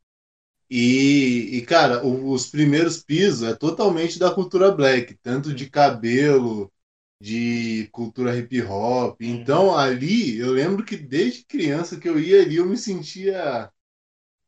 [0.71, 6.73] E, e, cara, o- os primeiros pisos é totalmente da cultura black, tanto de cabelo,
[7.25, 9.17] de cultura hip hop.
[9.23, 13.71] Então, ali, eu lembro que desde criança que eu ia ali, eu me sentia.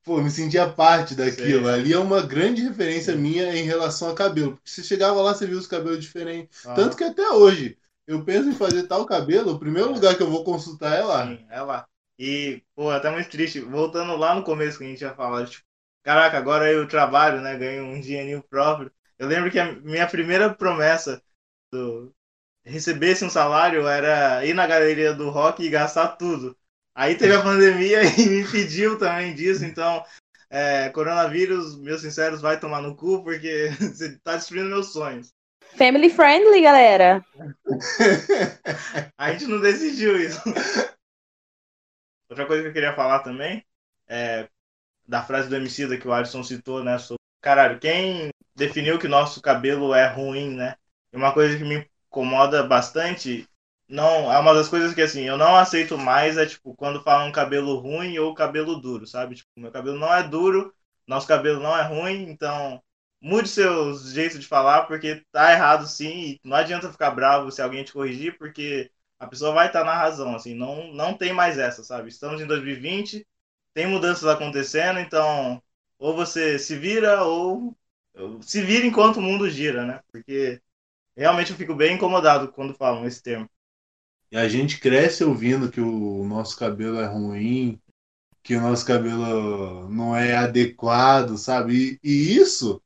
[0.05, 1.65] Pô, me sentia parte daquilo.
[1.65, 1.75] Sei.
[1.75, 3.21] Ali é uma grande referência Sim.
[3.21, 4.53] minha em relação a cabelo.
[4.53, 6.65] Porque você chegava lá, você via os cabelos diferentes.
[6.67, 10.23] Ah, Tanto que até hoje, eu penso em fazer tal cabelo, o primeiro lugar que
[10.23, 11.27] eu vou consultar é lá.
[11.27, 11.87] Sim, é lá.
[12.19, 13.61] E, pô, até muito triste.
[13.61, 15.65] Voltando lá no começo que a gente ia falar, tipo,
[16.05, 17.57] caraca, agora eu trabalho, né?
[17.57, 18.93] Ganho um dinheirinho próprio.
[19.19, 21.23] Eu lembro que a minha primeira promessa
[21.73, 22.15] do
[22.67, 26.57] recebesse um salário era ir na galeria do rock e gastar tudo.
[26.95, 30.05] Aí teve a pandemia e me impediu também disso, então.
[30.49, 35.33] É, coronavírus, meus sinceros, vai tomar no cu porque você tá destruindo meus sonhos.
[35.77, 37.25] Family friendly, galera.
[39.19, 40.41] A gente não decidiu isso.
[42.31, 43.65] Outra coisa que eu queria falar também
[44.09, 44.49] é
[45.07, 46.99] da frase do Emicida que o Alisson citou, né?
[46.99, 50.77] Sobre, caralho, quem definiu que nosso cabelo é ruim, né?
[51.13, 53.49] E uma coisa que me incomoda bastante,
[53.89, 57.31] não, é uma das coisas que assim, eu não aceito mais é tipo quando falam
[57.33, 59.37] cabelo ruim ou cabelo duro, sabe?
[59.37, 60.75] Tipo, meu cabelo não é duro,
[61.07, 62.83] nosso cabelo não é ruim, então
[63.21, 67.85] mude seus jeitos de falar porque tá errado sim, não adianta ficar bravo se alguém
[67.85, 71.83] te corrigir, porque a pessoa vai estar na razão, assim, não, não tem mais essa,
[71.85, 72.09] sabe?
[72.09, 73.27] Estamos em 2020,
[73.75, 75.63] tem mudanças acontecendo, então
[75.99, 77.77] ou você se vira ou
[78.43, 80.01] se vira enquanto o mundo gira, né?
[80.11, 80.61] Porque
[81.17, 83.49] realmente eu fico bem incomodado quando falam esse termo.
[84.31, 87.81] E a gente cresce ouvindo que o nosso cabelo é ruim,
[88.43, 91.99] que o nosso cabelo não é adequado, sabe?
[92.03, 92.83] E, e, isso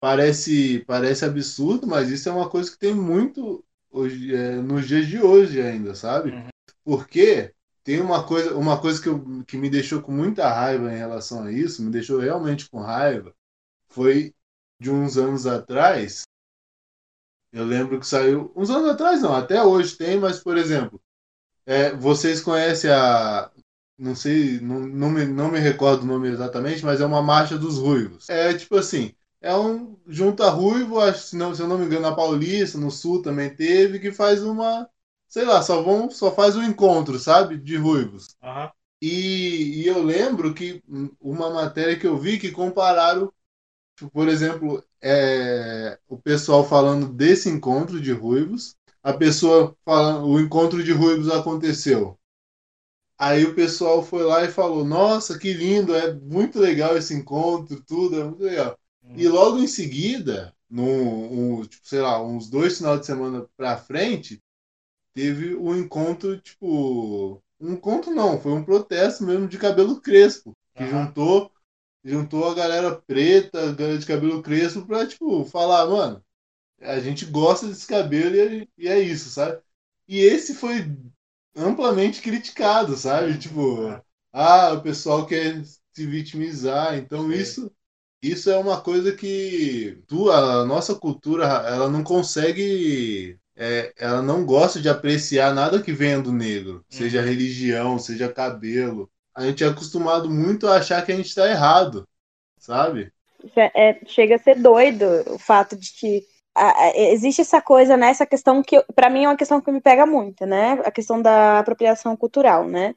[0.00, 5.06] parece, parece absurdo, mas isso é uma coisa que tem muito hoje, é, nos dias
[5.06, 6.30] de hoje ainda, sabe?
[6.30, 6.48] Uhum.
[6.84, 10.96] Porque tem uma coisa, uma coisa que, eu, que me deixou com muita raiva em
[10.96, 13.34] relação a isso, me deixou realmente com raiva,
[13.88, 14.34] foi
[14.80, 16.22] de uns anos atrás.
[17.54, 18.52] Eu lembro que saiu.
[18.56, 21.00] Uns anos atrás, não, até hoje tem, mas, por exemplo,
[21.64, 23.50] é, vocês conhecem a
[23.96, 27.56] não sei, não, não, me, não me recordo o nome exatamente, mas é uma marcha
[27.56, 28.28] dos ruivos.
[28.28, 32.02] É tipo assim, é um junta ruivo, acho, se, não, se eu não me engano,
[32.02, 34.88] na Paulista, no Sul também teve, que faz uma,
[35.28, 38.36] sei lá, só vão, só faz um encontro, sabe, de ruivos.
[38.42, 38.70] Uhum.
[39.00, 40.82] E, e eu lembro que
[41.20, 43.32] uma matéria que eu vi que compararam,
[44.12, 50.82] por exemplo, é, o pessoal falando desse encontro de ruivos, a pessoa falando, o encontro
[50.82, 52.18] de ruivos aconteceu
[53.18, 57.82] Aí o pessoal foi lá e falou: Nossa, que lindo, é muito legal esse encontro,
[57.82, 58.78] tudo, é muito legal.
[59.02, 59.14] Hum.
[59.16, 63.76] E logo em seguida, num, um, tipo, sei lá, uns dois finais de semana pra
[63.76, 64.42] frente,
[65.14, 67.40] teve um encontro, tipo.
[67.60, 70.90] Um encontro não, foi um protesto mesmo de cabelo crespo, que uhum.
[70.90, 71.52] juntou
[72.04, 76.24] juntou a galera preta, galera de cabelo crespo pra, tipo, falar, mano,
[76.80, 79.60] a gente gosta desse cabelo e, e é isso, sabe?
[80.08, 80.86] E esse foi
[81.56, 83.38] amplamente criticado, sabe?
[83.38, 84.00] Tipo,
[84.32, 86.96] ah, o pessoal quer se vitimizar.
[86.98, 87.34] Então Sim.
[87.34, 87.72] isso
[88.24, 94.46] isso é uma coisa que tu, a nossa cultura, ela não consegue, é, ela não
[94.46, 96.82] gosta de apreciar nada que venha do negro, uhum.
[96.88, 99.10] seja religião, seja cabelo.
[99.34, 102.06] A gente é acostumado muito a achar que a gente está errado,
[102.58, 103.12] sabe?
[103.56, 106.24] É, é, chega a ser doido o fato de que
[106.94, 108.08] existe essa coisa, né?
[108.08, 110.80] Essa questão que, para mim, é uma questão que me pega muito, né?
[110.84, 112.94] A questão da apropriação cultural, né?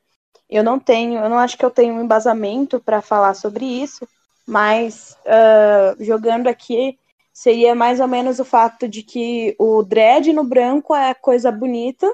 [0.50, 4.08] Eu não tenho, eu não acho que eu tenho um embasamento para falar sobre isso,
[4.48, 6.98] mas uh, jogando aqui
[7.34, 11.52] seria mais ou menos o fato de que o dread no branco é a coisa
[11.52, 12.12] bonita,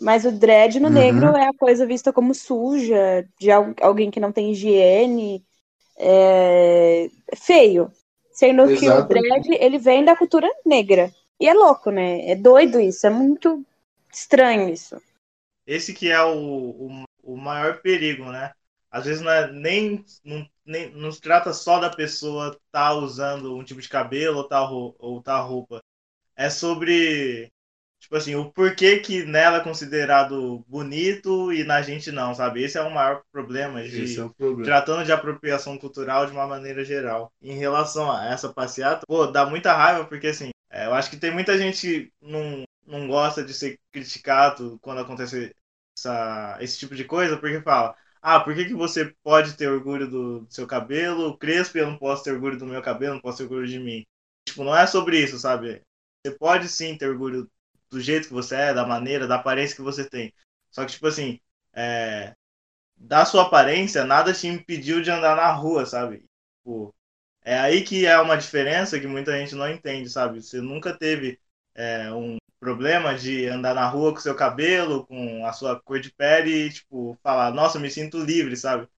[0.00, 0.94] mas o dread no uhum.
[0.94, 5.44] negro é a coisa vista como suja, de alguém que não tem higiene,
[5.98, 7.90] é feio,
[8.36, 8.78] Sendo Exato.
[8.78, 11.10] que o dread, ele vem da cultura negra.
[11.40, 12.28] E é louco, né?
[12.28, 13.64] É doido isso, é muito
[14.12, 15.00] estranho isso.
[15.66, 18.52] Esse que é o, o, o maior perigo, né?
[18.90, 22.92] Às vezes não é nem não, nem não se trata só da pessoa estar tá
[22.92, 25.80] usando um tipo de cabelo ou tal, ou tal roupa.
[26.36, 27.50] É sobre
[28.06, 32.62] Tipo assim, o porquê que nela é considerado bonito e na gente não, sabe?
[32.62, 34.64] Esse é o maior problema de Esse é o problema.
[34.64, 37.32] tratando de apropriação cultural de uma maneira geral.
[37.42, 41.16] Em relação a essa passeata, pô, dá muita raiva porque assim, é, eu acho que
[41.16, 45.52] tem muita gente que não, não gosta de ser criticado quando acontece
[45.98, 50.08] essa, esse tipo de coisa, porque fala, ah, por que, que você pode ter orgulho
[50.08, 53.20] do, do seu cabelo crespo e eu não posso ter orgulho do meu cabelo, não
[53.20, 54.06] posso ter orgulho de mim?
[54.46, 55.82] Tipo, não é sobre isso, sabe?
[56.24, 57.50] Você pode sim ter orgulho
[57.90, 60.32] do jeito que você é, da maneira, da aparência que você tem.
[60.70, 61.40] Só que, tipo assim,
[61.72, 62.34] é,
[62.96, 66.24] da sua aparência, nada te impediu de andar na rua, sabe?
[66.58, 66.94] Tipo,
[67.44, 70.42] é aí que é uma diferença que muita gente não entende, sabe?
[70.42, 71.38] Você nunca teve
[71.74, 76.10] é, um problema de andar na rua com seu cabelo, com a sua cor de
[76.10, 78.88] pele e, tipo, falar, nossa, me sinto livre, sabe?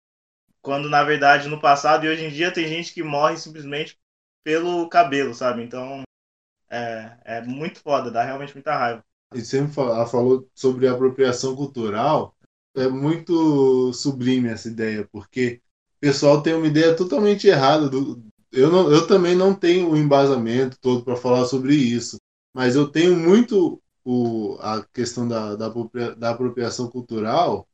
[0.62, 3.98] Quando, na verdade, no passado e hoje em dia tem gente que morre simplesmente
[4.44, 5.62] pelo cabelo, sabe?
[5.62, 6.03] Então,
[6.70, 9.04] é, é muito foda, dá realmente muita raiva.
[9.35, 12.35] E sempre falou sobre apropriação cultural,
[12.76, 15.61] é muito sublime essa ideia, porque
[15.96, 17.88] o pessoal tem uma ideia totalmente errada.
[17.88, 22.18] Do, eu, não, eu também não tenho o embasamento todo para falar sobre isso,
[22.54, 25.72] mas eu tenho muito o, a questão da, da,
[26.16, 27.68] da apropriação cultural,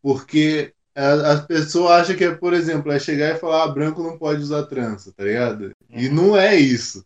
[0.00, 4.16] porque a, pessoa acha que é, por exemplo, é chegar e falar ah, branco não
[4.16, 5.72] pode usar trança, tá ligado?
[5.90, 6.14] E uhum.
[6.14, 7.04] não é isso.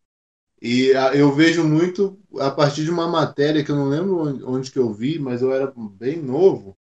[0.60, 4.44] E a, eu vejo muito a partir de uma matéria que eu não lembro onde,
[4.44, 6.76] onde, que eu vi, mas eu era bem novo.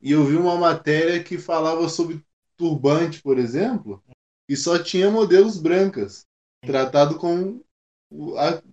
[0.00, 2.22] E eu vi uma matéria que falava sobre
[2.56, 4.02] turbante, por exemplo,
[4.48, 6.24] e só tinha modelos brancas,
[6.64, 7.64] tratado como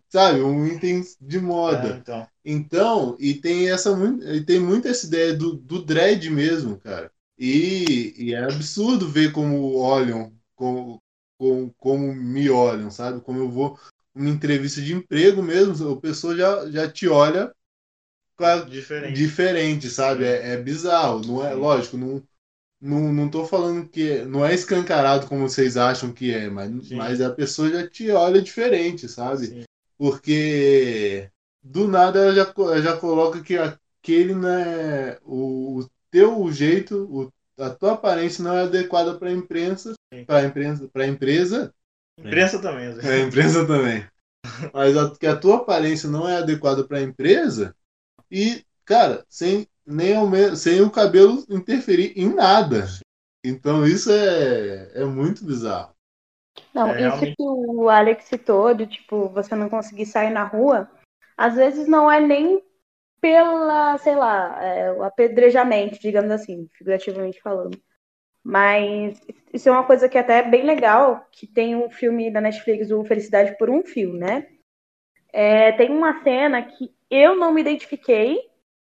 [0.10, 1.90] sabe, um item de moda.
[1.90, 2.28] É, então.
[2.44, 3.92] então, e tem essa
[4.34, 7.12] e tem muito essa ideia do, do dread mesmo, cara.
[7.38, 11.02] E, e é absurdo ver como olham, como,
[11.38, 13.20] como, como me olham, sabe?
[13.20, 13.78] Como eu vou
[14.15, 17.54] uma entrevista de emprego mesmo, a pessoa já, já te olha
[18.69, 20.25] diferente, diferente sabe?
[20.25, 22.23] É, é bizarro, não é lógico, não,
[22.82, 27.21] não, não tô falando que não é escancarado como vocês acham que é, mas, mas
[27.21, 29.47] a pessoa já te olha diferente, sabe?
[29.47, 29.63] Sim.
[29.97, 31.30] Porque
[31.63, 37.34] do nada ela já, já coloca que aquele não é o, o teu jeito, o
[37.58, 40.25] a tua aparência não é adequada para a imprensa, Sim.
[40.25, 41.73] para imprensa, para empresa,
[42.17, 43.10] Imprensa também, às vezes.
[43.10, 44.06] é, a imprensa também.
[44.73, 47.75] Mas a, que a tua aparência não é adequada para a empresa
[48.32, 52.88] e, cara, sem nem ao me- sem o cabelo interferir em nada.
[53.45, 55.93] Então isso é, é muito bizarro.
[56.73, 57.36] Não, É, isso realmente.
[57.38, 60.89] que o Alex citou, de tipo, você não conseguir sair na rua,
[61.38, 62.62] às vezes não é nem
[63.21, 67.80] pela, sei lá, é, o apedrejamento, digamos assim, figurativamente falando.
[68.46, 69.20] Mas
[69.52, 72.92] isso é uma coisa que até é bem legal, que tem um filme da Netflix,
[72.92, 74.46] o Felicidade por um Fio, né?
[75.34, 78.38] É, tem uma cena que eu não me identifiquei,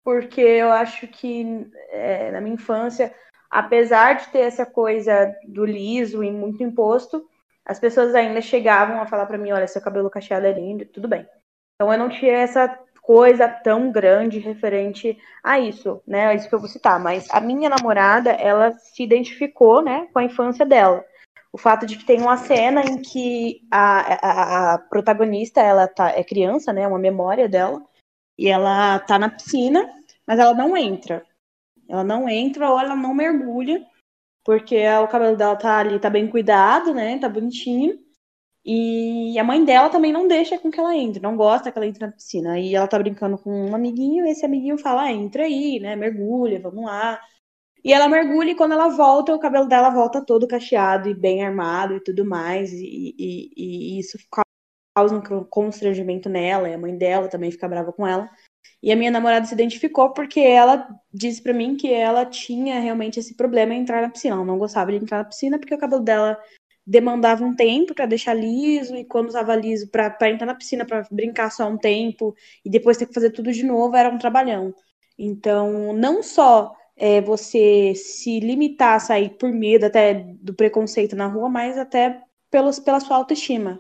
[0.06, 3.14] porque eu acho que é, na minha infância,
[3.50, 7.28] apesar de ter essa coisa do liso e muito imposto,
[7.66, 11.10] as pessoas ainda chegavam a falar pra mim, olha, seu cabelo cacheado é lindo, tudo
[11.10, 11.28] bem.
[11.76, 12.70] Então eu não tinha essa
[13.02, 16.32] coisa tão grande referente a isso, né?
[16.32, 17.00] É isso que eu vou citar.
[17.00, 21.04] Mas a minha namorada, ela se identificou, né, com a infância dela.
[21.52, 26.10] O fato de que tem uma cena em que a, a, a protagonista, ela tá,
[26.12, 27.84] é criança, né, uma memória dela,
[28.38, 29.90] e ela tá na piscina,
[30.26, 31.26] mas ela não entra.
[31.90, 33.86] Ela não entra ou ela não mergulha,
[34.46, 37.20] porque o cabelo dela tá ali, tá bem cuidado, né?
[37.20, 38.00] Tá bonitinho.
[38.64, 41.88] E a mãe dela também não deixa com que ela entre, não gosta que ela
[41.88, 42.60] entre na piscina.
[42.60, 45.96] E ela tá brincando com um amiguinho, e esse amiguinho fala: ah, entra aí, né?
[45.96, 47.20] Mergulha, vamos lá.
[47.84, 51.44] E ela mergulha e quando ela volta, o cabelo dela volta todo cacheado e bem
[51.44, 52.72] armado e tudo mais.
[52.72, 54.18] E, e, e isso
[54.96, 58.30] causa um constrangimento nela, e a mãe dela também fica brava com ela.
[58.84, 63.20] E a minha namorada se identificou porque ela disse pra mim que ela tinha realmente
[63.20, 64.36] esse problema em entrar na piscina.
[64.36, 66.40] Ela não gostava de entrar na piscina porque o cabelo dela
[66.86, 71.08] demandava um tempo pra deixar liso e quando usava liso pra entrar na piscina pra
[71.12, 74.74] brincar só um tempo e depois ter que fazer tudo de novo era um trabalhão.
[75.18, 81.28] Então, não só é, você se limitar a sair por medo até do preconceito na
[81.28, 83.80] rua, mas até pelos, pela sua autoestima.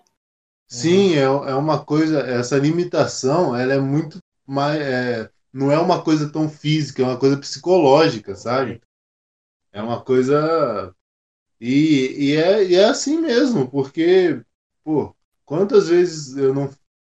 [0.67, 6.01] Sim, é, é uma coisa, essa limitação, ela é muito mais, é, não é uma
[6.03, 8.81] coisa tão física, é uma coisa psicológica, sabe?
[9.73, 10.93] É uma coisa
[11.61, 14.43] e, e, é, e é assim mesmo, porque,
[14.83, 16.69] pô, quantas vezes eu não.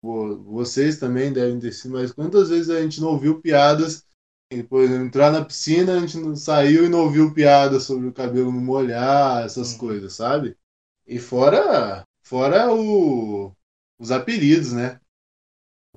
[0.03, 4.05] Vocês também devem ter sido, mas quantas vezes a gente não ouviu piadas,
[4.69, 8.13] por exemplo, entrar na piscina, a gente não saiu e não ouviu piadas sobre o
[8.15, 9.75] cabelo não molhar, essas Hum.
[9.75, 10.57] coisas, sabe?
[11.07, 13.55] E fora, fora o,
[13.99, 15.01] os apelidos, né?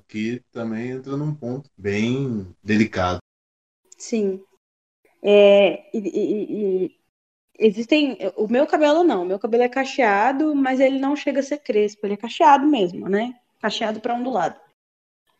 [0.08, 3.20] Que também entra num ponto bem delicado.
[3.98, 4.42] Sim.
[5.22, 6.95] É, e- e-
[7.58, 8.18] existem.
[8.36, 12.06] O meu cabelo não, meu cabelo é cacheado, mas ele não chega a ser crespo,
[12.06, 13.34] ele é cacheado mesmo, né?
[13.60, 14.56] Cacheado para ondulado.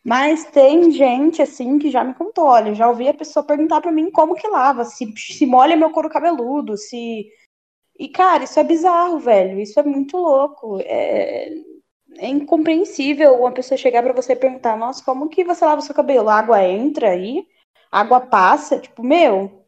[0.04, 3.90] Mas tem gente assim que já me contou, olha, já ouvi a pessoa perguntar pra
[3.90, 7.28] mim como que lava, se, se molha meu couro cabeludo, se.
[7.98, 9.58] E, cara, isso é bizarro, velho.
[9.60, 10.78] Isso é muito louco.
[10.82, 11.50] É,
[12.18, 15.94] é incompreensível uma pessoa chegar pra você e perguntar, nossa, como que você lava seu
[15.94, 16.28] cabelo?
[16.28, 17.46] A água entra aí?
[17.90, 18.78] Água passa?
[18.78, 19.65] Tipo, meu,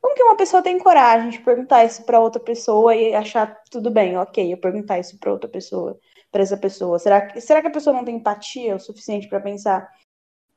[0.00, 3.90] como que uma pessoa tem coragem de perguntar isso pra outra pessoa e achar tudo
[3.90, 5.98] bem, ok, eu perguntar isso pra outra pessoa,
[6.32, 6.98] pra essa pessoa?
[6.98, 9.88] Será que, será que a pessoa não tem empatia o suficiente pra pensar?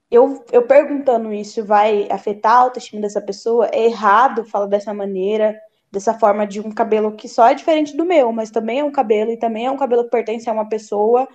[0.10, 3.68] Eu, eu perguntando isso vai afetar a autoestima dessa pessoa?
[3.74, 5.60] É errado falar dessa maneira,
[5.92, 8.92] dessa forma de um cabelo que só é diferente do meu, mas também é um
[8.92, 11.28] cabelo e também é um cabelo que pertence a uma pessoa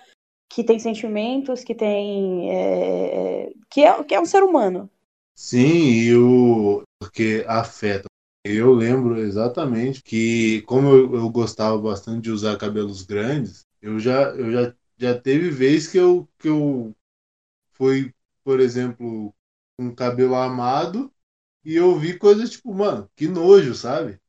[0.48, 2.50] que tem sentimentos, que tem.
[2.50, 4.88] é, que, é, que é um ser humano.
[5.34, 8.08] Sim, e o porque afeta.
[8.44, 14.30] Eu lembro exatamente que, como eu, eu gostava bastante de usar cabelos grandes, eu já,
[14.34, 16.94] eu já, já teve vez que eu, que eu
[17.72, 19.34] fui, por exemplo,
[19.78, 21.12] com cabelo armado
[21.64, 24.20] e eu vi coisas tipo, mano, que nojo, sabe?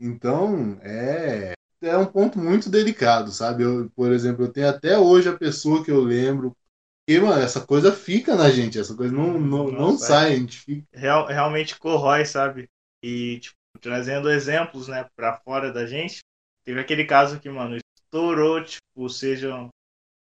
[0.00, 3.62] Então, é, é um ponto muito delicado, sabe?
[3.64, 6.56] Eu, por exemplo, eu tenho até hoje a pessoa que eu lembro.
[7.06, 10.08] Porque, mano, essa coisa fica na gente, essa coisa não, não, não Nossa, é.
[10.08, 10.86] sai, a gente fica.
[10.94, 12.68] Real- realmente corrói, sabe?
[13.02, 16.20] E, tipo, trazendo exemplos, né, pra fora da gente,
[16.64, 19.68] teve aquele caso que, mano, estourou, tipo, sejam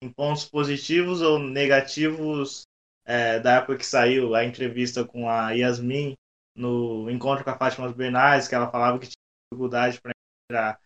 [0.01, 2.63] em pontos positivos ou negativos
[3.05, 6.15] é, da época que saiu a entrevista com a Yasmin
[6.55, 9.15] no encontro com a Fátima Bernardes, que ela falava que tinha
[9.51, 10.79] dificuldade para encontrar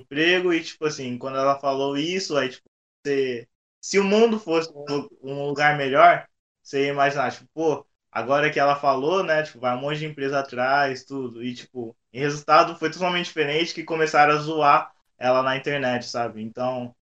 [0.00, 2.64] emprego e, tipo assim, quando ela falou isso, aí, tipo,
[3.06, 3.46] você,
[3.86, 6.26] se o mundo fosse um lu- um lugar melhor,
[6.62, 10.06] você ia imaginar, tipo, pô, agora que ela falou, né, tipo, vai um monte de
[10.06, 15.42] empresa atrás, tudo, e, tipo, em resultado foi totalmente diferente, que começaram a zoar ela
[15.42, 16.42] na internet, sabe?
[16.42, 16.94] Então,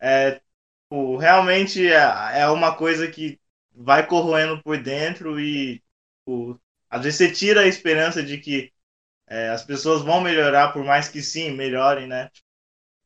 [0.00, 0.32] é,
[0.84, 3.40] tipo, realmente é, é uma coisa que
[3.74, 5.82] vai corroendo por dentro e,
[6.20, 6.60] tipo,
[6.90, 8.72] às vezes você tira a esperança de que
[9.28, 12.30] é, as pessoas vão melhorar, por mais que sim, melhorem, né?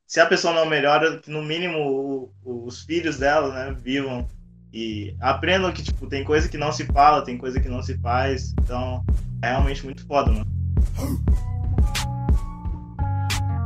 [0.06, 4.28] Se a pessoa não melhora, no mínimo o, os filhos dela, né, vivam
[4.72, 7.96] e aprendam que, tipo, tem coisa que não se fala, tem coisa que não se
[7.98, 8.52] faz.
[8.60, 9.04] Então,
[9.42, 10.46] é realmente muito foda, mano.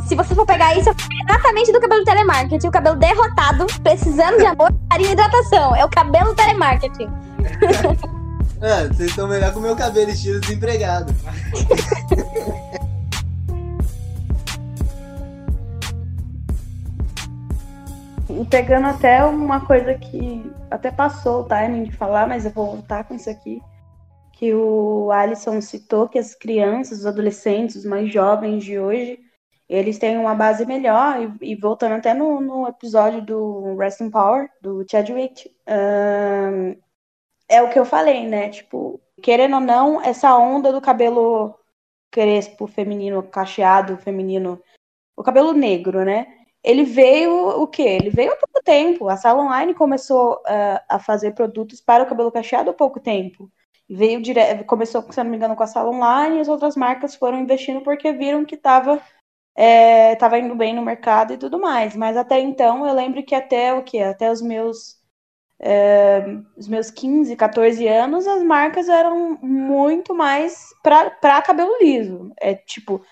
[0.06, 0.94] Se você for pegar isso, é
[1.28, 2.68] exatamente do cabelo telemarketing.
[2.68, 5.76] O cabelo derrotado, precisando de amor, carinho e hidratação.
[5.76, 7.08] É o cabelo telemarketing.
[8.60, 11.12] Mano, vocês estão melhor com o meu cabelo estilo desempregado.
[18.38, 22.66] E pegando até uma coisa que até passou o timing de falar, mas eu vou
[22.66, 23.60] voltar com isso aqui.
[24.32, 29.18] Que o Alisson citou que as crianças, os adolescentes, os mais jovens de hoje,
[29.68, 31.36] eles têm uma base melhor.
[31.42, 36.76] E, e voltando até no, no, episódio do Wrestling Power, do Chadwick, um,
[37.48, 38.50] é o que eu falei, né?
[38.50, 41.58] Tipo, querendo ou não, essa onda do cabelo
[42.08, 44.62] crespo, feminino, cacheado, feminino,
[45.16, 46.37] o cabelo negro, né?
[46.62, 47.82] Ele veio o quê?
[47.82, 49.08] Ele veio há pouco tempo.
[49.08, 53.50] A Sala Online começou uh, a fazer produtos para o cabelo cacheado há pouco tempo.
[53.88, 54.64] Veio dire...
[54.64, 57.80] Começou, se não me engano, com a Sala Online e as outras marcas foram investindo
[57.82, 59.00] porque viram que estava
[59.56, 61.96] é, tava indo bem no mercado e tudo mais.
[61.96, 63.98] Mas até então, eu lembro que até o quê?
[63.98, 64.98] Até os meus
[65.60, 66.24] é,
[66.56, 72.32] os meus 15, 14 anos, as marcas eram muito mais para cabelo liso.
[72.40, 73.04] É tipo,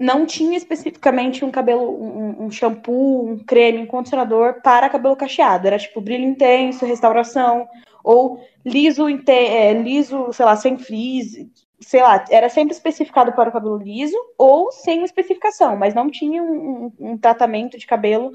[0.00, 5.66] não tinha especificamente um cabelo, um, um, shampoo, um creme, um condicionador para cabelo cacheado.
[5.66, 7.68] Era tipo brilho intenso, restauração,
[8.02, 11.46] ou liso, é, liso, sei lá, sem frizz,
[11.80, 16.42] sei lá, era sempre especificado para o cabelo liso ou sem especificação, mas não tinha
[16.42, 18.32] um, um, um tratamento de cabelo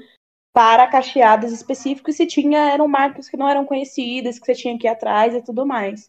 [0.52, 4.78] para cacheadas específicos, e se tinha, eram marcas que não eram conhecidas, que você tinha
[4.78, 6.08] que ir atrás e tudo mais.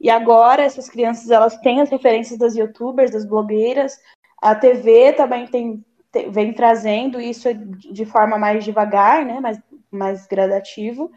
[0.00, 3.98] E agora essas crianças elas têm as referências das youtubers, das blogueiras,
[4.40, 9.60] a TV também tem, tem vem trazendo isso de forma mais devagar, né, mais,
[9.90, 11.10] mais gradativo,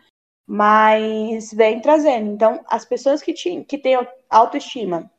[0.46, 2.30] mas vem trazendo.
[2.32, 3.98] Então, as pessoas que, tinham, que têm
[4.30, 5.10] autoestima,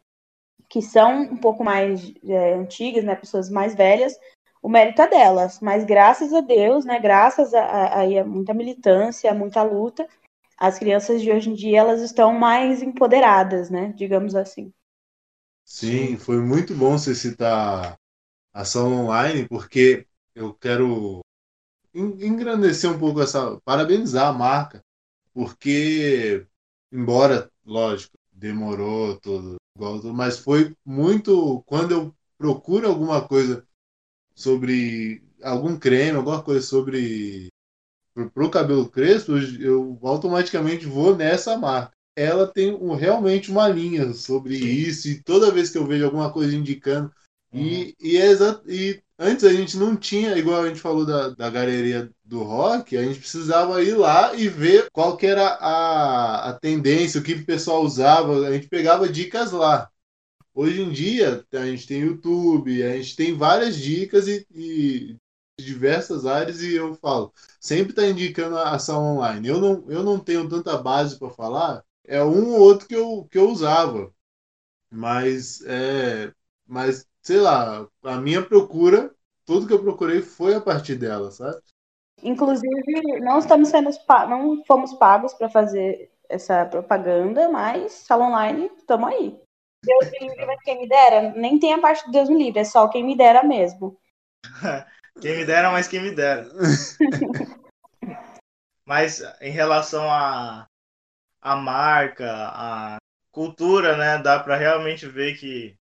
[0.69, 4.19] que são um pouco mais é, antigas, né, pessoas mais velhas,
[4.63, 9.31] o mérito é delas, mas graças a Deus, né, graças a, a, a muita militância,
[9.31, 10.07] a muita luta,
[10.57, 14.73] as crianças de hoje em dia elas estão mais empoderadas, né, digamos assim.
[15.75, 17.99] Sim, foi muito bom você citar
[18.53, 21.21] ação online, porque eu quero
[21.95, 24.83] engrandecer um pouco essa, parabenizar a marca,
[25.35, 26.47] porque
[26.93, 29.57] embora, lógico, demorou todo,
[30.15, 33.67] mas foi muito quando eu procuro alguma coisa
[34.35, 37.51] sobre algum creme, alguma coisa sobre
[38.35, 41.95] para o cabelo crespo, eu automaticamente vou nessa marca.
[42.17, 46.33] Ela tem um, realmente uma linha sobre isso, e toda vez que eu vejo alguma
[46.33, 47.11] coisa indicando.
[47.53, 47.61] Uhum.
[47.61, 48.33] E, e, é
[48.67, 52.97] e antes a gente não tinha, igual a gente falou da, da galeria do rock,
[52.97, 57.35] a gente precisava ir lá e ver qual que era a, a tendência, o que
[57.35, 59.91] o pessoal usava, a gente pegava dicas lá.
[60.55, 65.17] Hoje em dia, a gente tem YouTube, a gente tem várias dicas e, e
[65.59, 69.49] diversas áreas e eu falo, sempre está indicando a ação online.
[69.49, 73.27] Eu não, eu não tenho tanta base para falar, é um ou outro que eu,
[73.31, 74.13] que eu usava.
[74.91, 76.33] Mas, é,
[76.67, 81.61] mas, sei lá, a minha procura, tudo que eu procurei foi a partir dela, sabe?
[82.23, 83.91] Inclusive, não estamos sendo
[84.29, 89.41] não fomos pagos para fazer essa propaganda, mas sala online, estamos aí.
[89.85, 92.61] Deus me livre, mas quem me dera, nem tem a parte do Deus me livre,
[92.61, 93.99] é só quem me dera mesmo.
[95.21, 96.49] quem me dera, mas quem me dera.
[98.87, 100.69] mas em relação a,
[101.43, 102.99] a marca, a
[103.33, 105.77] cultura, né, dá para realmente ver que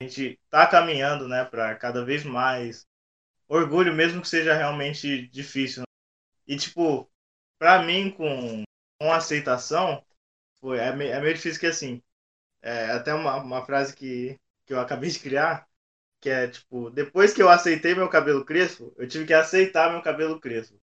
[0.00, 2.86] a gente tá caminhando, né, para cada vez mais
[3.48, 5.84] orgulho, mesmo que seja realmente difícil.
[6.46, 7.10] E tipo,
[7.58, 8.64] para mim com,
[9.00, 10.04] com aceitação,
[10.60, 12.02] foi é meio, é meio difícil que assim,
[12.62, 15.68] é, até uma, uma frase que, que eu acabei de criar,
[16.20, 20.02] que é tipo, depois que eu aceitei meu cabelo crespo, eu tive que aceitar meu
[20.02, 20.80] cabelo crespo.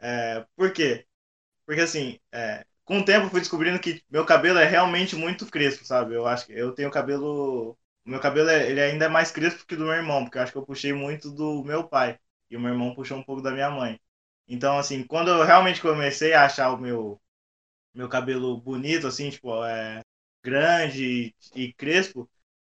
[0.00, 1.06] É, por quê?
[1.66, 5.84] Porque assim, é, com o tempo fui descobrindo que meu cabelo é realmente muito crespo,
[5.84, 6.14] sabe?
[6.14, 7.78] Eu acho que eu tenho cabelo.
[8.04, 10.52] Meu cabelo é, ele ainda é mais crespo que do meu irmão, porque eu acho
[10.52, 12.18] que eu puxei muito do meu pai.
[12.50, 14.00] E o meu irmão puxou um pouco da minha mãe.
[14.48, 17.20] Então, assim, quando eu realmente comecei a achar o meu,
[17.94, 20.02] meu cabelo bonito, assim, tipo, é,
[20.44, 22.28] grande e, e crespo,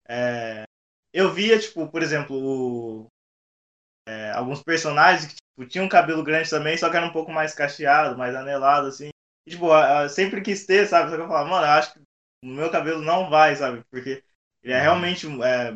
[0.10, 0.66] é,
[1.14, 3.08] eu via, tipo, por exemplo, o,
[4.06, 7.54] é, alguns personagens que tipo, tinham cabelo grande também, só que era um pouco mais
[7.54, 9.10] cacheado, mais anelado, assim.
[9.48, 9.68] Tipo,
[10.10, 11.10] sempre quis ter, sabe?
[11.10, 12.00] Só que eu falava, mano, eu acho que
[12.44, 13.84] o meu cabelo não vai, sabe?
[13.90, 14.22] Porque
[14.62, 15.74] ele é realmente é,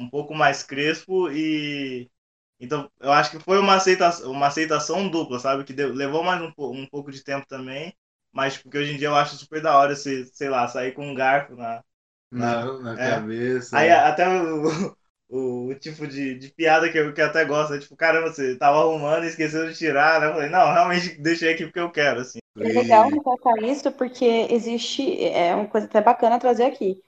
[0.00, 2.10] um pouco mais crespo e
[2.58, 5.64] então eu acho que foi uma aceitação, uma aceitação dupla, sabe?
[5.64, 7.94] Que deu, levou mais um, um pouco de tempo também,
[8.32, 11.06] mas porque hoje em dia eu acho super da hora se, sei lá, sair com
[11.06, 11.82] um garfo na,
[12.30, 13.10] na, na é.
[13.10, 13.76] cabeça.
[13.76, 14.96] Aí até o,
[15.32, 18.30] o, o, tipo de, de piada que eu, que eu até gosto, é tipo, caramba,
[18.30, 20.28] você tava arrumando e esqueceu de tirar, né?
[20.28, 22.38] Eu falei, não, realmente deixei aqui porque eu quero, assim.
[22.58, 27.02] É legal colocar isso porque existe, é uma coisa até bacana trazer aqui.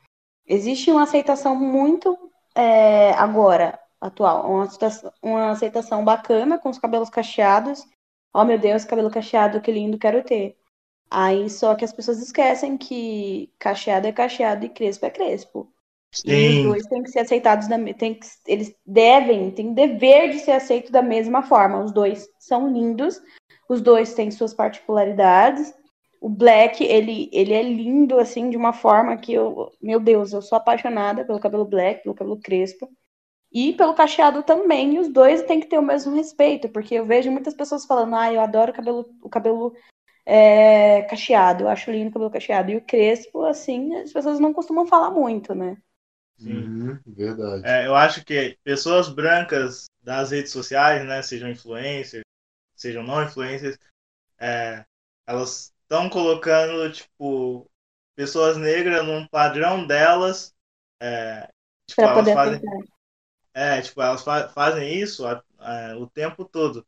[0.46, 2.18] Existe uma aceitação muito
[2.54, 4.68] é, agora, atual, uma,
[5.22, 7.84] uma aceitação bacana com os cabelos cacheados.
[8.32, 10.56] Oh meu Deus, cabelo cacheado, que lindo, quero ter.
[11.10, 15.73] Aí só que as pessoas esquecem que cacheado é cacheado e crespo é crespo.
[16.14, 16.30] Sim.
[16.30, 20.38] E os dois têm que ser aceitados, da, tem que, eles devem, têm dever de
[20.38, 21.82] ser aceitos da mesma forma.
[21.82, 23.20] Os dois são lindos,
[23.68, 25.74] os dois têm suas particularidades.
[26.20, 30.40] O Black, ele, ele é lindo, assim, de uma forma que eu, meu Deus, eu
[30.40, 32.88] sou apaixonada pelo cabelo Black, pelo cabelo crespo.
[33.52, 37.06] E pelo cacheado também, e os dois têm que ter o mesmo respeito, porque eu
[37.06, 39.72] vejo muitas pessoas falando, ah, eu adoro o cabelo, o cabelo
[40.26, 42.72] é, cacheado, eu acho lindo o cabelo cacheado.
[42.72, 45.76] E o crespo, assim, as pessoas não costumam falar muito, né?
[46.36, 47.66] Sim, uhum, verdade.
[47.66, 52.24] É, eu acho que pessoas brancas das redes sociais, né, sejam influencers,
[52.74, 53.78] sejam não influencers,
[54.38, 54.84] é,
[55.26, 57.70] elas estão colocando, tipo,
[58.14, 60.52] pessoas negras num padrão delas.
[61.00, 61.48] É,
[61.86, 62.60] tipo, pra elas fazem,
[63.54, 66.86] é, tipo, elas fa fazem isso a, a, o tempo todo.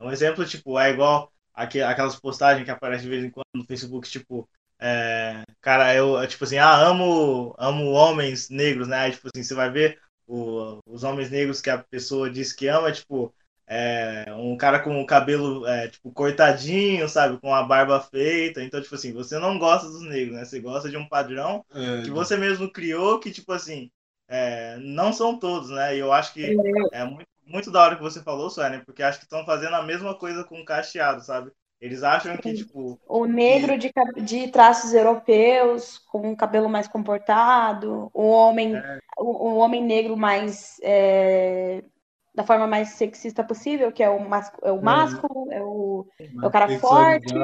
[0.00, 4.08] Um exemplo, tipo, é igual aquelas postagens que aparecem de vez em quando no Facebook,
[4.08, 4.48] tipo,
[4.80, 8.98] é, cara, eu, tipo assim, ah, amo, amo homens negros, né?
[8.98, 12.68] Aí, tipo assim, você vai ver o, os homens negros que a pessoa diz que
[12.68, 13.34] ama, tipo,
[13.66, 17.38] é, um cara com o cabelo, é, tipo, cortadinho, sabe?
[17.38, 18.62] Com a barba feita.
[18.62, 20.44] Então, tipo assim, você não gosta dos negros, né?
[20.44, 23.90] Você gosta de um padrão é, que você mesmo criou, que, tipo assim,
[24.28, 25.96] é, não são todos, né?
[25.96, 26.56] E eu acho que
[26.92, 29.82] é muito, muito da hora que você falou, Suelen, porque acho que estão fazendo a
[29.82, 31.50] mesma coisa com o cacheado, sabe?
[31.80, 32.98] Eles acham que, tipo.
[33.06, 38.98] O negro de, de traços europeus, com um cabelo mais comportado, o homem, é.
[39.16, 40.80] o, o, homem negro mais.
[40.82, 41.82] É,
[42.34, 46.46] da forma mais sexista possível, que é o, mas, é o másculo, é o, é
[46.46, 47.34] o cara forte,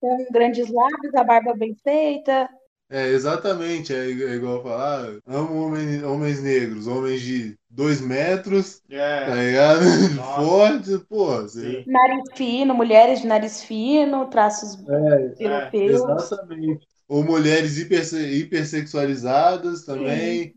[0.00, 2.48] com grandes lábios, a barba bem feita.
[2.92, 3.94] É, exatamente.
[3.94, 9.24] É, igual falar, ah, amo homens, homens negros, homens de dois metros, é.
[9.24, 9.80] tá ligado?
[10.36, 11.40] Forte, pô.
[11.40, 11.84] Você...
[11.86, 16.02] Nariz fino, mulheres de nariz fino, traços é, europeus.
[16.02, 16.86] É, exatamente.
[17.08, 20.54] Ou mulheres hiperse hipersexualizadas também.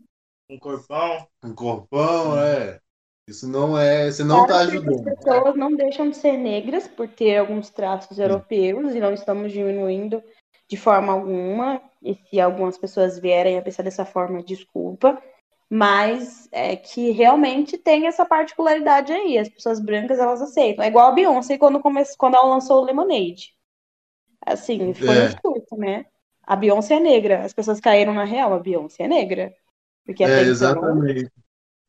[0.50, 1.26] Um corpão.
[1.42, 2.78] Um corpão, é.
[3.26, 4.10] Isso não é.
[4.10, 5.08] Você não está ajudando.
[5.08, 9.52] As pessoas não deixam de ser negras por ter alguns traços europeus e não estamos
[9.52, 10.22] diminuindo
[10.68, 11.80] de forma alguma.
[12.02, 15.20] E se algumas pessoas vierem a pensar dessa forma, desculpa.
[15.68, 19.36] Mas é que realmente tem essa particularidade aí.
[19.38, 20.84] As pessoas brancas, elas aceitam.
[20.84, 22.02] É igual a Beyoncé quando, come...
[22.16, 23.54] quando ela lançou o Lemonade.
[24.44, 25.24] Assim, foi é.
[25.24, 26.06] um surto, né?
[26.46, 27.44] A Beyoncé é negra.
[27.44, 28.54] As pessoas caíram na real.
[28.54, 29.52] A Beyoncé é negra.
[30.04, 31.28] Porque é, exatamente.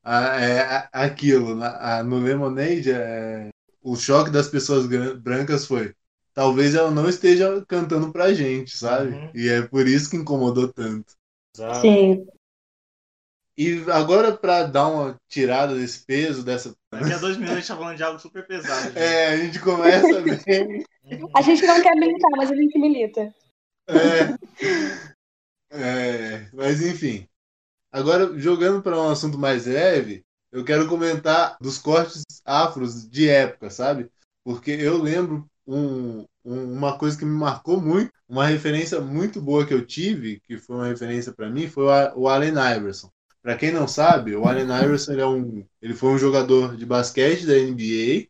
[0.03, 1.53] Ah, é, aquilo.
[1.53, 3.49] Na, no Lemonade, é,
[3.84, 4.88] o choque das pessoas
[5.19, 5.93] brancas foi
[6.38, 9.09] talvez ela não esteja cantando pra gente, sabe?
[9.09, 9.31] Uhum.
[9.33, 11.15] E é por isso que incomodou tanto.
[11.55, 11.81] Exato.
[11.81, 12.27] Sim.
[13.57, 16.75] E agora, para dar uma tirada desse peso, dessa.
[16.91, 18.83] Daqui a dois minutos a gente tá falando de algo super pesado.
[18.83, 18.97] Gente.
[19.01, 20.85] É, a gente começa bem.
[21.35, 23.33] a gente não quer militar, mas a gente milita.
[23.88, 24.35] É.
[25.71, 27.27] é mas enfim.
[27.91, 33.71] Agora, jogando para um assunto mais leve, eu quero comentar dos cortes afros de época,
[33.71, 34.07] sabe?
[34.43, 39.65] Porque eu lembro um, um, uma coisa que me marcou muito, uma referência muito boa
[39.65, 43.11] que eu tive, que foi uma referência para mim, foi o, o Allen Iverson.
[43.41, 46.86] Para quem não sabe, o Allen Iverson ele, é um, ele foi um jogador de
[46.86, 48.28] basquete da NBA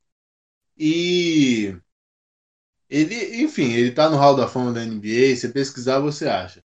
[0.78, 1.78] e
[2.90, 6.64] ele, enfim, ele tá no hall da fama da NBA, se pesquisar você acha.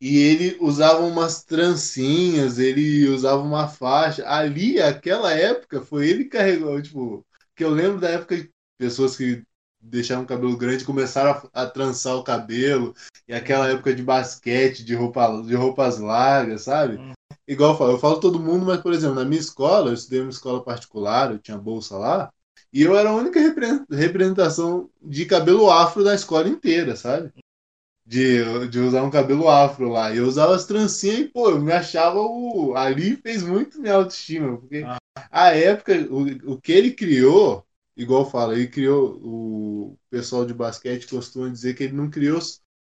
[0.00, 4.28] E ele usava umas trancinhas, ele usava uma faixa.
[4.28, 9.16] Ali, aquela época, foi ele que carregou, tipo, que eu lembro da época de pessoas
[9.16, 9.42] que
[9.88, 12.94] deixaram o cabelo grande começaram a, a trançar o cabelo.
[13.28, 16.98] E aquela época de basquete, de, roupa, de roupas largas, sabe?
[16.98, 17.12] Hum.
[17.48, 20.20] Igual eu falo, eu falo todo mundo, mas, por exemplo, na minha escola, eu estudei
[20.20, 22.32] uma escola particular, eu tinha bolsa lá,
[22.72, 23.40] e eu era a única
[23.90, 27.32] representação de cabelo afro da escola inteira, sabe?
[28.04, 30.12] De, de usar um cabelo afro lá.
[30.12, 32.74] E eu usava as trancinhas e, pô, eu me achava o.
[32.76, 34.98] Ali fez muito minha autoestima, porque ah.
[35.30, 37.65] a época, o, o que ele criou
[37.96, 42.38] igual fala, ele criou o pessoal de basquete costuma dizer que ele não criou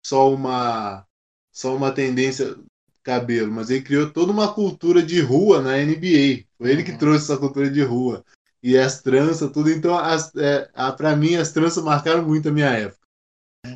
[0.04, 1.06] só uma
[1.52, 2.56] só uma tendência
[3.02, 6.46] cabelo, mas ele criou toda uma cultura de rua na NBA.
[6.58, 6.98] Foi ele que Uhum.
[6.98, 8.24] trouxe essa cultura de rua.
[8.62, 9.70] E as tranças, tudo.
[9.70, 13.00] Então, as, é, a, pra mim, as tranças marcaram muito a minha época.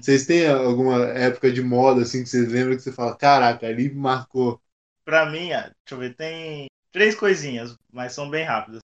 [0.01, 3.93] Vocês têm alguma época de moda assim que vocês lembram que você fala, caraca, ali
[3.95, 4.61] marcou.
[5.05, 8.81] Pra mim, ah, deixa eu ver, tem três coisinhas, mas são bem rápidas.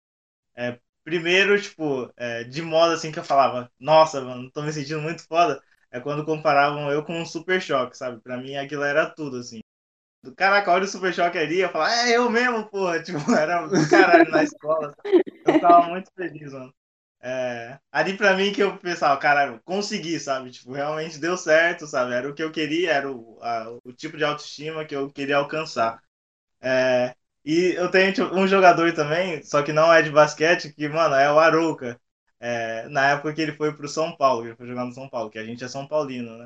[0.57, 5.01] É, primeiro, tipo, é, de moda assim que eu falava, nossa, mano, tô me sentindo
[5.01, 8.21] muito foda, é quando comparavam eu com um Super Choque, sabe?
[8.21, 9.61] Pra mim aquilo era tudo, assim.
[10.37, 13.87] Caraca, olha o Super Choque ali, eu falava, é eu mesmo, porra, tipo, era do
[13.87, 14.95] caralho na escola.
[15.45, 16.75] Eu ficava muito feliz, mano.
[17.23, 20.51] É, ali pra mim que eu pensava, caralho, consegui, sabe?
[20.51, 22.13] Tipo, realmente deu certo, sabe?
[22.15, 25.37] Era o que eu queria, era o, a- o tipo de autoestima que eu queria
[25.37, 26.03] alcançar.
[26.63, 27.15] É,
[27.45, 31.15] e eu tenho tipo, um jogador também, só que não é de basquete, que, mano,
[31.15, 32.01] é o Arouca.
[32.41, 35.31] É, na época que ele foi pro São Paulo, ele foi jogar no São Paulo,
[35.31, 36.45] que a gente é São Paulino, né?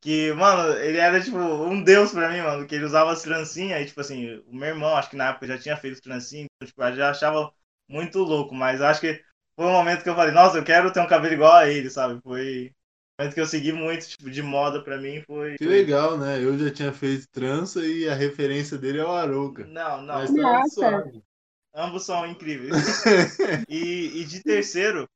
[0.00, 3.82] Que, mano, ele era, tipo, um deus pra mim, mano, que ele usava as trancinhas,
[3.82, 6.66] e, tipo assim, o meu irmão, acho que na época já tinha feito trancinha, então,
[6.68, 7.52] tipo, eu já achava
[7.88, 9.22] muito louco, mas acho que
[9.56, 11.90] foi um momento que eu falei, nossa, eu quero ter um cabelo igual a ele,
[11.90, 12.20] sabe?
[12.22, 12.72] Foi
[13.18, 15.56] momento que eu segui muito, tipo, de moda pra mim, foi...
[15.56, 16.42] Que legal, né?
[16.42, 19.64] Eu já tinha feito trança e a referência dele é o Arouca.
[19.66, 20.68] Não, não, Mas tá Nossa.
[20.70, 21.22] suave.
[21.74, 22.72] ambos são incríveis.
[23.68, 25.08] E, e de terceiro,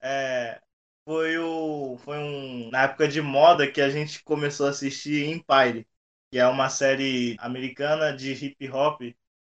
[0.00, 0.60] é,
[1.04, 5.86] foi o foi um na época de moda que a gente começou a assistir Empire,
[6.30, 9.00] que é uma série americana de hip hop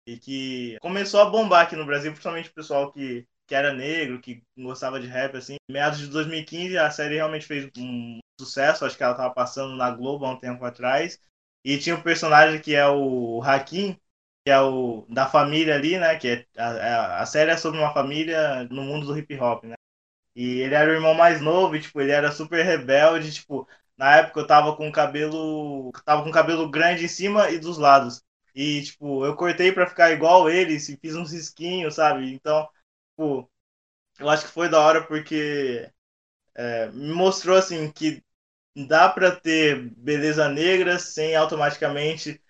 [0.06, 4.18] e que começou a bombar aqui no Brasil, principalmente o pessoal que, que era negro,
[4.20, 5.56] que gostava de rap assim.
[5.70, 9.90] Meados de 2015 a série realmente fez um sucesso, acho que ela estava passando na
[9.90, 11.20] Globo há um tempo atrás.
[11.64, 13.94] E tinha um personagem que é o Hakim,
[14.44, 16.16] que é o da família ali, né?
[16.18, 19.74] Que é, a, a- série é sobre uma família no mundo do hip hop, né?
[20.34, 24.16] E ele era o irmão mais novo, e, tipo, ele era super rebelde, tipo, na
[24.16, 25.92] época eu tava com cabelo.
[26.04, 28.22] Tava com cabelo grande em cima e dos lados.
[28.54, 32.32] E, tipo, eu cortei pra ficar igual ele, fiz uns risquinhos, sabe?
[32.32, 32.68] Então,
[33.12, 33.50] tipo,
[34.20, 35.90] eu acho que foi da hora porque
[36.56, 38.22] é, me mostrou assim que
[38.88, 42.42] dá pra ter beleza negra sem automaticamente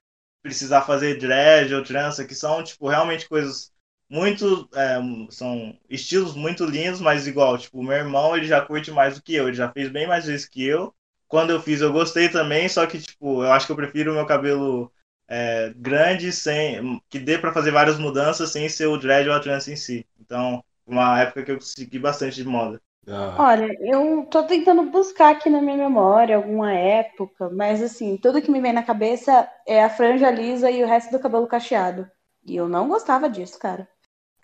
[0.42, 3.72] precisar fazer dread ou trança, que são, tipo, realmente coisas
[4.10, 4.68] muito.
[4.74, 4.98] é,
[5.32, 9.34] são estilos muito lindos, mas igual, tipo, meu irmão ele já curte mais do que
[9.34, 10.94] eu, ele já fez bem mais vezes que eu.
[11.28, 14.14] Quando eu fiz, eu gostei também, só que, tipo, eu acho que eu prefiro o
[14.14, 14.92] meu cabelo
[15.28, 19.40] é, grande, sem que dê pra fazer várias mudanças sem ser o dread ou a
[19.40, 20.06] trança em si.
[20.20, 22.80] Então, uma época que eu segui bastante de moda.
[23.08, 28.40] Ah, Olha, eu tô tentando buscar aqui na minha memória alguma época, mas assim, tudo
[28.40, 32.08] que me vem na cabeça é a franja lisa e o resto do cabelo cacheado.
[32.44, 33.88] E eu não gostava disso, cara.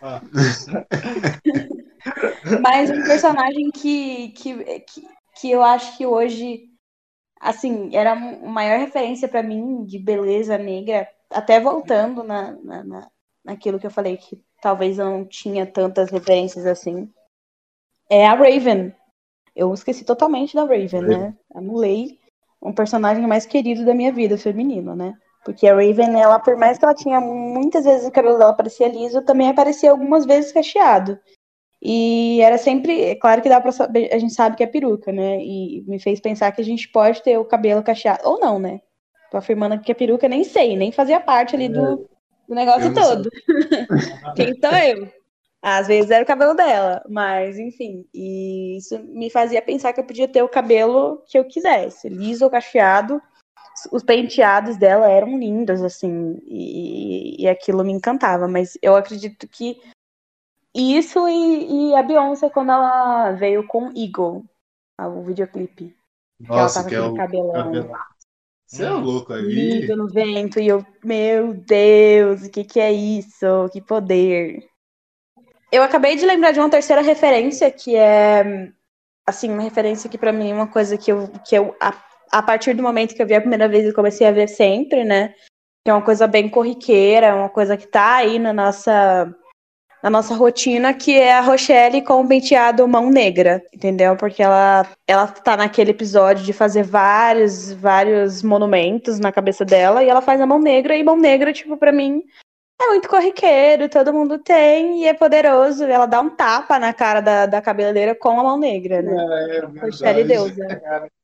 [0.00, 0.20] Ah.
[2.62, 5.08] Mas um personagem que, que, que,
[5.40, 6.68] que eu acho que hoje,
[7.40, 13.10] assim, era a maior referência pra mim de beleza negra, até voltando na, na, na-
[13.44, 17.10] naquilo que eu falei, que talvez eu não tinha tantas referências assim,
[18.10, 18.92] é a Raven.
[19.56, 21.34] Eu esqueci totalmente da Raven, né?
[21.54, 22.18] Anulei
[22.62, 25.14] um personagem mais querido da minha vida, feminino, né?
[25.44, 28.88] Porque a Raven, ela, por mais que ela tinha muitas vezes o cabelo dela parecia
[28.88, 31.18] liso, também aparecia algumas vezes cacheado.
[31.80, 35.12] E era sempre, é claro que dá pra saber, a gente sabe que é peruca,
[35.12, 35.38] né?
[35.40, 38.80] E me fez pensar que a gente pode ter o cabelo cacheado, ou não, né?
[39.30, 42.08] Tô afirmando que é peruca, nem sei, nem fazia parte ali do,
[42.48, 43.30] do negócio todo.
[44.34, 45.08] Quem sou eu?
[45.62, 50.04] Às vezes era o cabelo dela, mas enfim, e isso me fazia pensar que eu
[50.04, 53.20] podia ter o cabelo que eu quisesse, liso ou cacheado.
[53.92, 59.80] Os penteados dela eram lindos, assim, e, e aquilo me encantava, mas eu acredito que
[60.74, 64.44] isso e, e a Beyoncé quando ela veio com Eagle,
[64.96, 65.96] ah, o videoclipe.
[66.38, 67.98] que ela Nossa, tava que é o cabelão cabelão.
[68.66, 69.80] Você é louco ali.
[69.80, 73.46] lindo no vento, e eu, meu Deus, o que que é isso?
[73.72, 74.62] Que poder.
[75.72, 78.70] Eu acabei de lembrar de uma terceira referência, que é,
[79.26, 81.94] assim, uma referência que pra mim é uma coisa que eu, que eu a,
[82.30, 85.02] a partir do momento que eu vi a primeira vez, eu comecei a ver sempre,
[85.02, 85.34] né?
[85.82, 89.34] Que é uma coisa bem corriqueira, uma coisa que tá aí na nossa
[90.08, 94.16] na nossa rotina, que é a Rochelle com o penteado mão negra, entendeu?
[94.16, 100.08] Porque ela, ela tá naquele episódio de fazer vários, vários monumentos na cabeça dela, e
[100.08, 102.22] ela faz a mão negra, e mão negra, tipo, pra mim,
[102.80, 105.84] é muito corriqueiro, todo mundo tem, e é poderoso.
[105.84, 109.14] Ela dá um tapa na cara da, da cabeleireira com a mão negra, né?
[109.14, 110.52] É, Rochelle verdade.
[110.54, 111.08] deusa.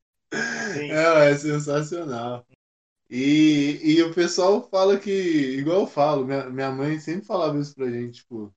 [0.77, 2.45] É, é sensacional.
[3.09, 7.73] E, e o pessoal fala que, igual eu falo, minha, minha mãe sempre falava isso
[7.73, 8.53] pra gente, tipo,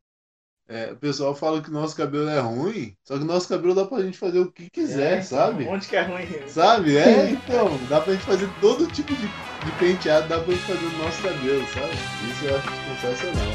[0.69, 4.03] é, o pessoal fala que nosso cabelo é ruim, só que nosso cabelo dá pra
[4.03, 5.67] gente fazer o que quiser, É, sabe?
[5.67, 6.27] Onde que é ruim?
[6.47, 6.97] Sabe?
[6.97, 9.29] É, então, dá pra gente fazer todo tipo de
[9.65, 11.93] de penteado dá pra gente fazer no nosso cabelo, sabe?
[12.31, 12.69] Isso eu acho
[13.01, 13.55] sensacional.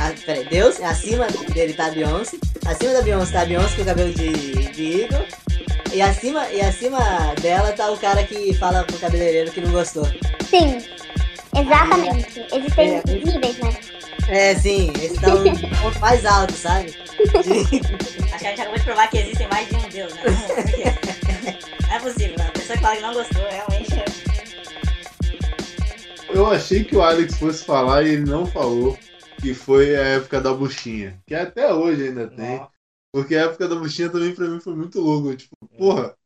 [0.00, 2.36] Ah, peraí, Deus, acima dele tá a Beyoncé.
[2.66, 4.32] Acima da Beyoncé tá a Beyoncé com o cabelo de,
[4.72, 5.26] de Eagle.
[5.92, 6.98] E acima, e acima
[7.40, 10.04] dela tá o cara que fala pro cabeleireiro que não gostou.
[10.48, 10.78] Sim,
[11.58, 12.46] exatamente.
[12.52, 13.02] Existem É.
[13.06, 13.76] níveis, né?
[14.28, 15.44] É, sim, esse tá um
[15.82, 16.94] ponto mais alto, sabe?
[17.36, 17.42] Acho
[18.38, 20.22] que a gente acabou de provar que existem mais de um Deus, né?
[21.88, 22.48] Não é possível, né?
[22.48, 23.94] a pessoa que fala que não gostou, realmente.
[23.94, 24.04] é-
[26.34, 28.98] Eu achei que o Alex fosse falar e ele não falou
[29.40, 31.20] que foi a época da buchinha.
[31.26, 32.58] Que até hoje ainda tem.
[32.58, 32.70] Nossa,
[33.12, 35.36] Porque a época da buchinha também pra mim foi muito louco.
[35.36, 36.16] Tipo, porra,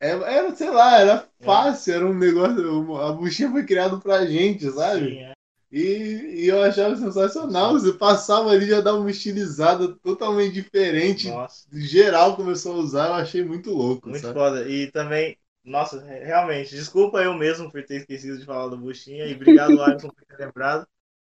[0.00, 2.96] era, sei lá, era fácil, era um negócio.
[2.96, 5.08] A buchinha foi criada pra gente, sabe?
[5.10, 5.33] sim, é.
[5.74, 7.72] E, e eu achava sensacional.
[7.74, 11.42] Você passava ali já dava uma estilizada totalmente diferente.
[11.42, 14.38] Nossa, Geral começou a usar, eu achei muito louco, muito sabe?
[14.38, 14.68] foda.
[14.68, 19.26] E também, nossa, re- realmente, desculpa eu mesmo por ter esquecido de falar do Buchinha
[19.28, 20.86] e obrigado, Alisson, por ter lembrado.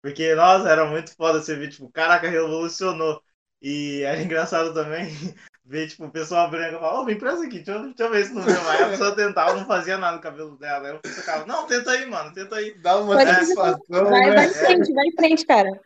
[0.02, 3.22] Porque, nossa, era muito foda você ver, tipo, caraca, revolucionou.
[3.60, 5.08] E era engraçado também
[5.70, 8.26] ver, tipo, o pessoal branco falar, ô, me empresta aqui, deixa eu, deixa eu ver
[8.26, 8.80] se não vê mais.
[8.82, 10.88] A pessoa tentava, não fazia nada no cabelo dela.
[10.88, 12.74] Aí eu ficava, não, tenta aí, mano, tenta aí.
[12.78, 14.34] Dá uma Pode satisfação, Vai, né?
[14.34, 15.80] vai em frente, vai em frente, cara.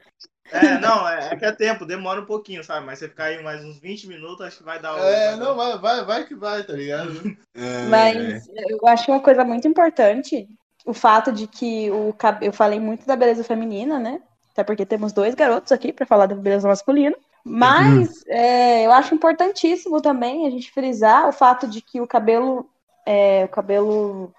[0.50, 2.86] É, não, é, é que é tempo, demora um pouquinho, sabe?
[2.86, 4.96] Mas você ficar aí mais uns 20 minutos, acho que vai dar.
[4.98, 7.12] É, vai dar não, vai, vai, vai que vai, tá ligado?
[7.56, 10.48] É, Mas eu acho uma coisa muito importante
[10.84, 12.46] o fato de que o cabelo.
[12.46, 14.20] Eu falei muito da beleza feminina, né?
[14.50, 17.16] Até porque temos dois garotos aqui para falar da beleza masculina.
[17.44, 22.68] Mas é, eu acho importantíssimo também a gente frisar o fato de que o cabelo,
[23.04, 24.32] é, o cabelo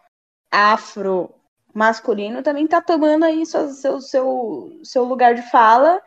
[0.52, 1.30] afro
[1.74, 6.02] masculino também tá tomando aí seu, seu, seu, seu lugar de fala,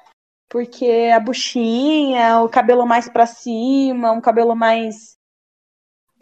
[0.48, 5.18] porque a buchinha, o cabelo mais para cima, um cabelo mais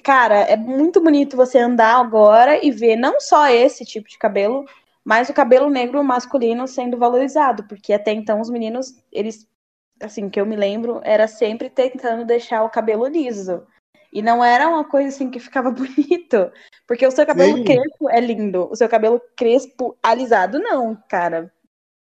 [0.06, 4.64] Cara, é muito bonito você andar agora e ver não só esse tipo de cabelo,
[5.04, 9.48] mas o cabelo negro masculino sendo valorizado, porque até então os meninos, eles,
[10.00, 13.66] assim, que eu me lembro, era sempre tentando deixar o cabelo liso.
[14.12, 16.50] E não era uma coisa assim que ficava bonito,
[16.86, 17.64] porque o seu cabelo Sim.
[17.64, 21.52] crespo é lindo, o seu cabelo crespo alisado não, cara.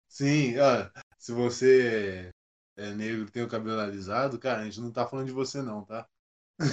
[0.07, 2.29] Sim, ó, se você
[2.77, 5.61] é negro e tem o cabelo alisado, cara, a gente não tá falando de você
[5.61, 6.07] não, tá?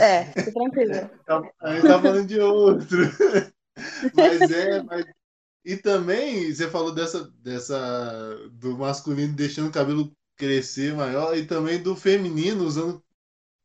[0.00, 0.92] É, fica tranquilo.
[1.60, 2.98] A gente tá falando de outro.
[4.14, 5.06] Mas é, mas...
[5.64, 11.82] E também, você falou dessa, dessa do masculino deixando o cabelo crescer maior e também
[11.82, 13.02] do feminino usando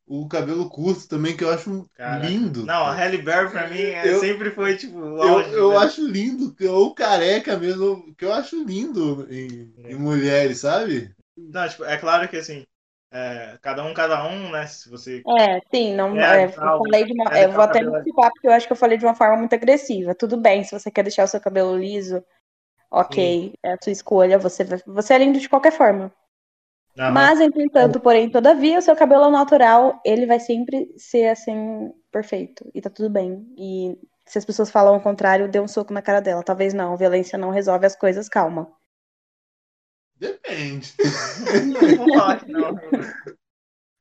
[0.06, 2.26] o cabelo curto também, que eu acho Caraca.
[2.26, 2.64] lindo.
[2.64, 5.52] Não, a Halle Berry pra mim é- Eu- sempre foi, tipo, o Eu, auge.
[5.52, 5.76] eu né?
[5.76, 9.92] acho lindo, ou careca mesmo, que eu acho lindo em, É.
[9.92, 11.14] em mulheres, sabe?
[11.36, 12.64] Não, tipo, é claro que assim,
[13.12, 14.66] é, cada um, cada um, né?
[14.66, 15.22] Se você.
[15.38, 16.18] É, sim, não.
[16.18, 17.36] É, é, eu falei de uma.
[17.36, 19.36] É, eu vou até cabelo- antecipar, porque eu acho que eu falei de uma forma
[19.36, 20.14] muito agressiva.
[20.14, 22.24] Tudo bem, se você quer deixar o seu cabelo liso,
[22.90, 26.12] ok, é a sua escolha, você, vai- você é lindo de qualquer forma.
[27.12, 32.68] Mas, entretanto, porém, todavia, o seu cabelo natural, ele vai sempre ser assim, perfeito.
[32.74, 33.46] E tá tudo bem.
[33.56, 33.96] E
[34.26, 36.42] se as pessoas falam o contrário, dê um soco na cara dela.
[36.42, 38.68] Talvez não, violência não resolve as coisas, calma.
[40.16, 40.92] Depende.
[41.72, 42.74] Não vou falar que não.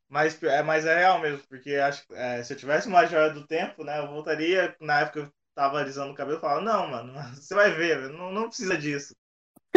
[0.10, 3.30] Mas é, mas é real mesmo, porque acho que é, se eu tivesse uma joia
[3.30, 6.62] do tempo, né, eu voltaria na época que eu tava alisando o cabelo e falava,
[6.62, 9.14] não, mano, você vai ver, não, não precisa disso.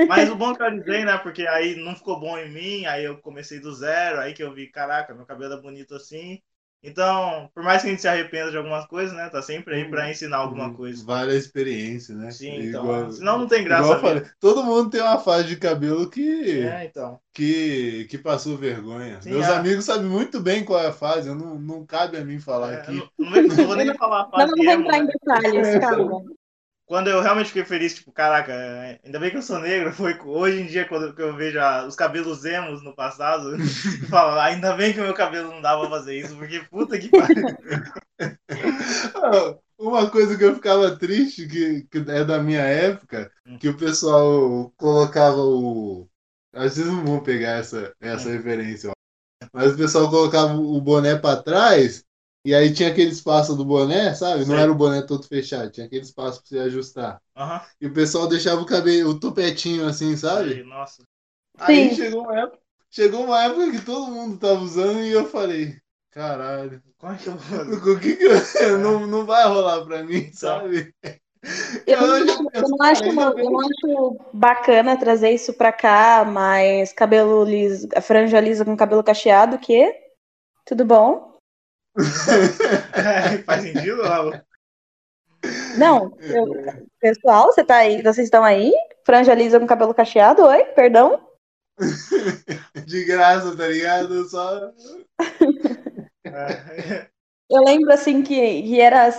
[0.07, 3.05] Mas o bom que eu alisei, né, porque aí não ficou bom em mim, aí
[3.05, 6.41] eu comecei do zero, aí que eu vi, caraca, meu cabelo é bonito assim.
[6.83, 9.89] Então, por mais que a gente se arrependa de algumas coisas, né, tá sempre aí
[9.91, 11.05] pra ensinar alguma coisa.
[11.05, 12.31] Vale a experiência, né?
[12.31, 15.57] Sim, É então, igual- senão não tem graça falei, todo mundo tem uma fase de
[15.57, 17.21] cabelo que, É, então.
[17.35, 19.21] que, que passou vergonha.
[19.21, 19.57] Sim, Meus é.
[19.57, 22.73] amigos sabem muito bem qual é a fase, eu não, não cabe a mim falar
[22.73, 22.93] É, aqui.
[22.93, 25.13] não, não, vou- não nem falar a Não fase vou entrar em né?
[25.13, 26.23] detalhes, calma.
[26.91, 30.19] quando eu realmente fiquei feliz, tipo, caraca, é, ainda bem que eu sou negro, foi
[30.21, 33.55] hoje em dia, quando que eu vejo a- os cabelos emos no passado,
[34.03, 36.99] eu falo, ainda bem que o meu cabelo não dava pra fazer isso, porque puta
[36.99, 37.47] que pariu.
[39.79, 43.59] Uma coisa que eu ficava triste, que, que é da minha época, Hum.
[43.59, 46.09] que o pessoal colocava o.
[46.53, 48.33] Às vezes não vão pegar essa, essa Hum.
[48.33, 48.95] referência, ó.
[49.53, 52.05] mas o pessoal colocava o boné pra trás
[52.45, 54.45] e aí tinha aquele espaço do boné, sabe?
[54.45, 54.59] Não Sei.
[54.59, 57.21] era o boné todo fechado, tinha aquele espaço pra você ajustar.
[57.81, 60.55] E o pessoal deixava o cabelo, o topetinho assim, sabe?
[60.55, 61.03] aí, nossa.
[61.59, 61.95] Aí Sim.
[61.95, 62.61] chegou uma época,
[62.91, 65.81] chegou uma época que todo mundo tava usando e eu falei,
[66.11, 67.77] caralho, Como é que eu vou fazer?
[67.77, 68.33] o que que eu,
[68.81, 70.95] não, não vai rolar pra mim, sabe?
[71.87, 73.03] Eu, não- Eu já eu não acho,
[73.37, 78.77] eu não acho bacana trazer isso pra cá, mas cabelo liso, a franja lisa com
[78.77, 79.95] cabelo cacheado, o quê?
[80.67, 81.30] Tudo bom?
[83.47, 84.33] Faz sentido, Raul?
[85.79, 88.03] Não, eu- pessoal, você tá aí?
[88.03, 88.73] Vocês estão aí?
[89.05, 90.45] Franja lisa com cabelo cacheado?
[90.45, 91.27] Oi, perdão?
[92.87, 94.29] De graça, tá ligado?
[94.29, 94.73] Só.
[97.51, 99.11] Eu lembro assim que, que era.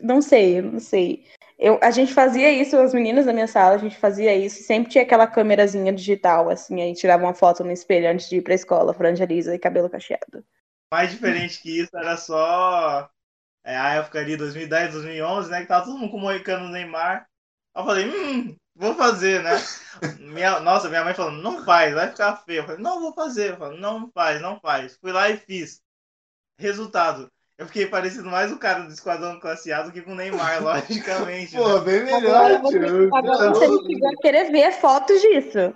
[0.00, 1.24] Não sei, não sei.
[1.58, 4.62] Eu, a gente fazia isso, as meninas da minha sala, a gente fazia isso.
[4.62, 8.42] Sempre tinha aquela câmerazinha digital, assim, aí tirava uma foto no espelho antes de ir
[8.42, 10.44] pra escola, franja lisa e cabelo cacheado.
[10.90, 13.08] Mais diferente que isso era só
[13.64, 15.60] é, a época ali, 2010, 2011, né?
[15.60, 17.28] Que tava todo mundo com o moicano Neymar.
[17.74, 19.56] Aí eu falei, hum, vou fazer, né?
[20.20, 22.60] Minha, nossa, minha mãe falou, não faz, vai ficar feio.
[22.60, 23.50] Eu falei, não, vou fazer.
[23.50, 24.96] Eu falei, não faz, não faz.
[24.96, 25.80] Fui lá e fiz.
[26.56, 27.30] Resultado.
[27.56, 30.62] Eu fiquei parecido mais o cara do Esquadrão Classe A do que com o Neymar,
[30.62, 31.54] logicamente.
[31.54, 31.60] né?
[31.60, 35.74] Pô, bem Agora melhor, agora você a querer ver fotos disso.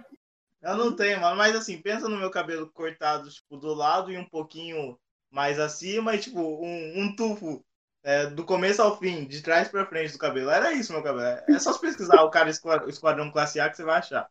[0.62, 1.36] Eu não tenho, mano.
[1.36, 4.96] Mas assim, pensa no meu cabelo cortado, tipo, do lado e um pouquinho
[5.32, 7.64] mais acima, e tipo, um, um tufo
[8.04, 10.50] é, do começo ao fim, de trás pra frente do cabelo.
[10.50, 11.42] Era isso, meu cabelo.
[11.48, 14.28] É só pesquisar o cara Esquadrão Classe A que você vai achar.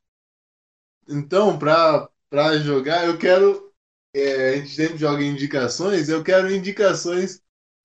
[1.08, 3.74] Então, pra, pra jogar, eu quero.
[4.14, 7.42] é, a gente sempre joga indicações, eu quero indicações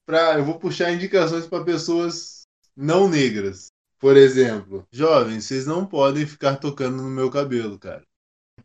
[0.06, 0.38] para.
[0.38, 2.42] Eu vou puxar indicações para pessoas
[2.76, 3.68] não negras.
[3.98, 8.04] Por exemplo, jovens, vocês não podem ficar tocando no meu cabelo, cara.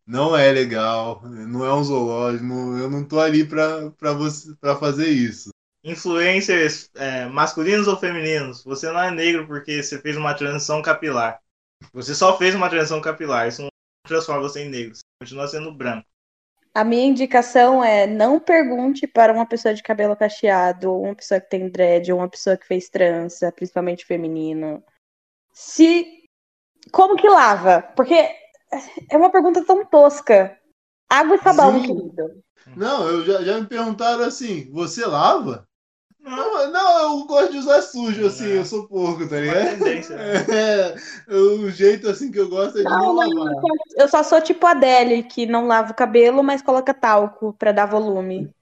[0.05, 4.53] Não é legal, não é um zoológico, não- eu não tô ali pra, pra, você,
[4.55, 5.49] pra fazer isso.
[5.83, 11.39] Influencers é, masculinos ou femininos, você não é negro porque você fez uma transição capilar.
[11.93, 13.47] Você só fez uma transição capilar.
[13.47, 13.69] Isso não
[14.07, 14.95] transforma você em negro.
[14.95, 16.05] Você continua sendo branco.
[16.73, 21.41] A minha indicação é não pergunte para uma pessoa de cabelo cacheado, ou uma pessoa
[21.41, 24.81] que tem dread, ou uma pessoa que fez trança, principalmente feminino,
[25.53, 26.05] se
[26.91, 27.81] como que lava?
[27.95, 28.29] Porque
[29.09, 30.57] é uma pergunta tão tosca.
[31.09, 31.81] Água e sabão, Sim.
[31.81, 32.43] querido.
[32.75, 35.67] Não, eu já, já me perguntaram assim: você lava?
[36.19, 38.59] Não, não, eu gosto de usar sujo, assim, É.
[38.59, 39.77] eu sou porco, tá ligado?
[39.79, 40.95] né?
[41.27, 43.63] É, o jeito assim que eu gosto é de não, Não, não, lavar.
[43.97, 47.71] eu só sou tipo a Adele, que não lava o cabelo, mas coloca talco pra
[47.71, 48.53] dar volume.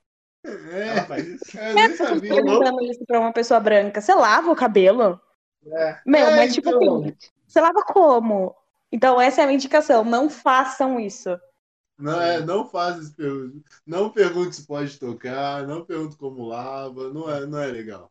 [0.44, 1.58] É, Ela faz isso.
[1.58, 2.34] eu nem sabia.
[2.36, 4.02] Perguntando isso pra uma pessoa branca.
[4.02, 5.20] Você lava o cabelo?
[5.66, 6.00] É.
[6.06, 7.02] Meu, É, mas tipo então.
[7.02, 7.16] assim,
[7.48, 8.56] você lava como?
[8.92, 10.04] Então essa é a minha indicação.
[10.04, 11.38] Não façam isso.
[11.98, 13.60] Não, é, não faz esse pergunta.
[13.86, 18.10] Não pergunte se pode tocar, não pergunte como lava, não é, não é legal.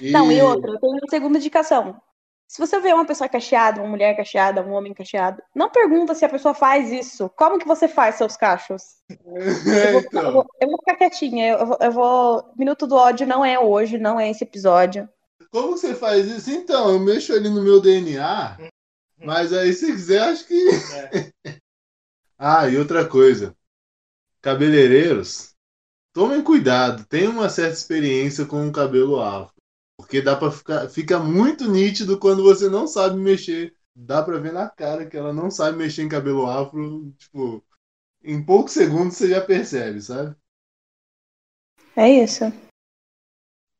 [0.00, 2.00] E- Não, e outra, eu tenho uma segunda indicação.
[2.48, 6.24] Se você vê uma pessoa cacheada, uma mulher cacheada, um homem cacheado, não pergunta se
[6.24, 7.30] a pessoa faz isso.
[7.30, 8.82] Como que você faz seus cachos?
[9.24, 11.52] Eu vou, ficar- eu então, vou- eu vou ficar quietinha.
[11.52, 15.08] Eu vou, eu vou- Minuto do ódio não é hoje, não é esse episódio.
[15.50, 16.50] como você faz isso?
[16.50, 18.56] Então, eu mexo ali no meu DNA,
[19.24, 20.68] mas aí se quiser, acho que.
[20.94, 21.32] É.
[22.44, 23.56] Ah, e outra coisa.
[24.40, 25.54] Cabeleireiros,
[26.12, 29.54] tomem cuidado, tenham uma certa experiência com o cabelo afro.
[29.96, 33.76] Porque dá para ficar fica muito nítido quando você não sabe mexer.
[33.94, 37.64] Dá pra ver na cara que ela não sabe mexer em cabelo afro, tipo,
[38.24, 40.34] em poucos segundos você já percebe, sabe?
[41.94, 42.44] É isso.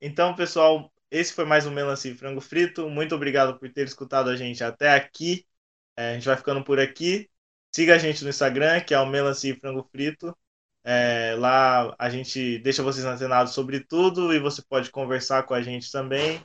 [0.01, 2.89] Então, pessoal, esse foi mais um Melancia e Frango Frito.
[2.89, 5.47] Muito obrigado por ter escutado a gente até aqui.
[5.95, 7.29] É, a gente vai ficando por aqui.
[7.71, 10.35] Siga a gente no Instagram, que é o Melancia e Frango Frito.
[10.83, 15.61] É, lá a gente deixa vocês antenados sobre tudo e você pode conversar com a
[15.61, 16.43] gente também.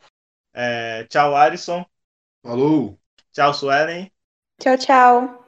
[0.54, 1.86] É, tchau, Arison.
[2.44, 3.00] Falou!
[3.32, 4.12] Tchau, Suelen.
[4.60, 5.48] Tchau, tchau.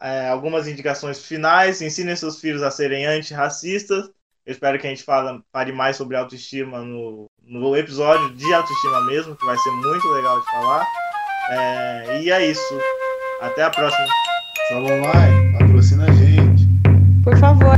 [0.00, 1.82] É, algumas indicações finais.
[1.82, 4.10] Ensinem seus filhos a serem antirracistas.
[4.48, 9.02] Eu espero que a gente fala, fale mais sobre autoestima no, no episódio de autoestima
[9.02, 10.86] mesmo, que vai ser muito legal de falar.
[11.50, 12.80] É, e é isso.
[13.42, 14.06] Até a próxima.
[14.70, 16.66] Salve Online, patrocina a gente.
[17.22, 17.76] Por favor.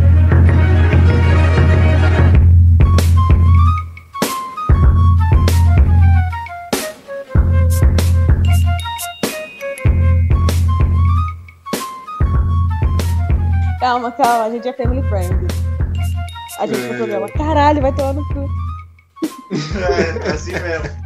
[13.81, 15.70] Calma, calma, a gente é family friend.
[16.61, 16.97] A gente É.
[16.97, 17.29] programa.
[17.31, 18.47] Caralho, vai tomar no cu.
[19.53, 21.00] É, é assim mesmo.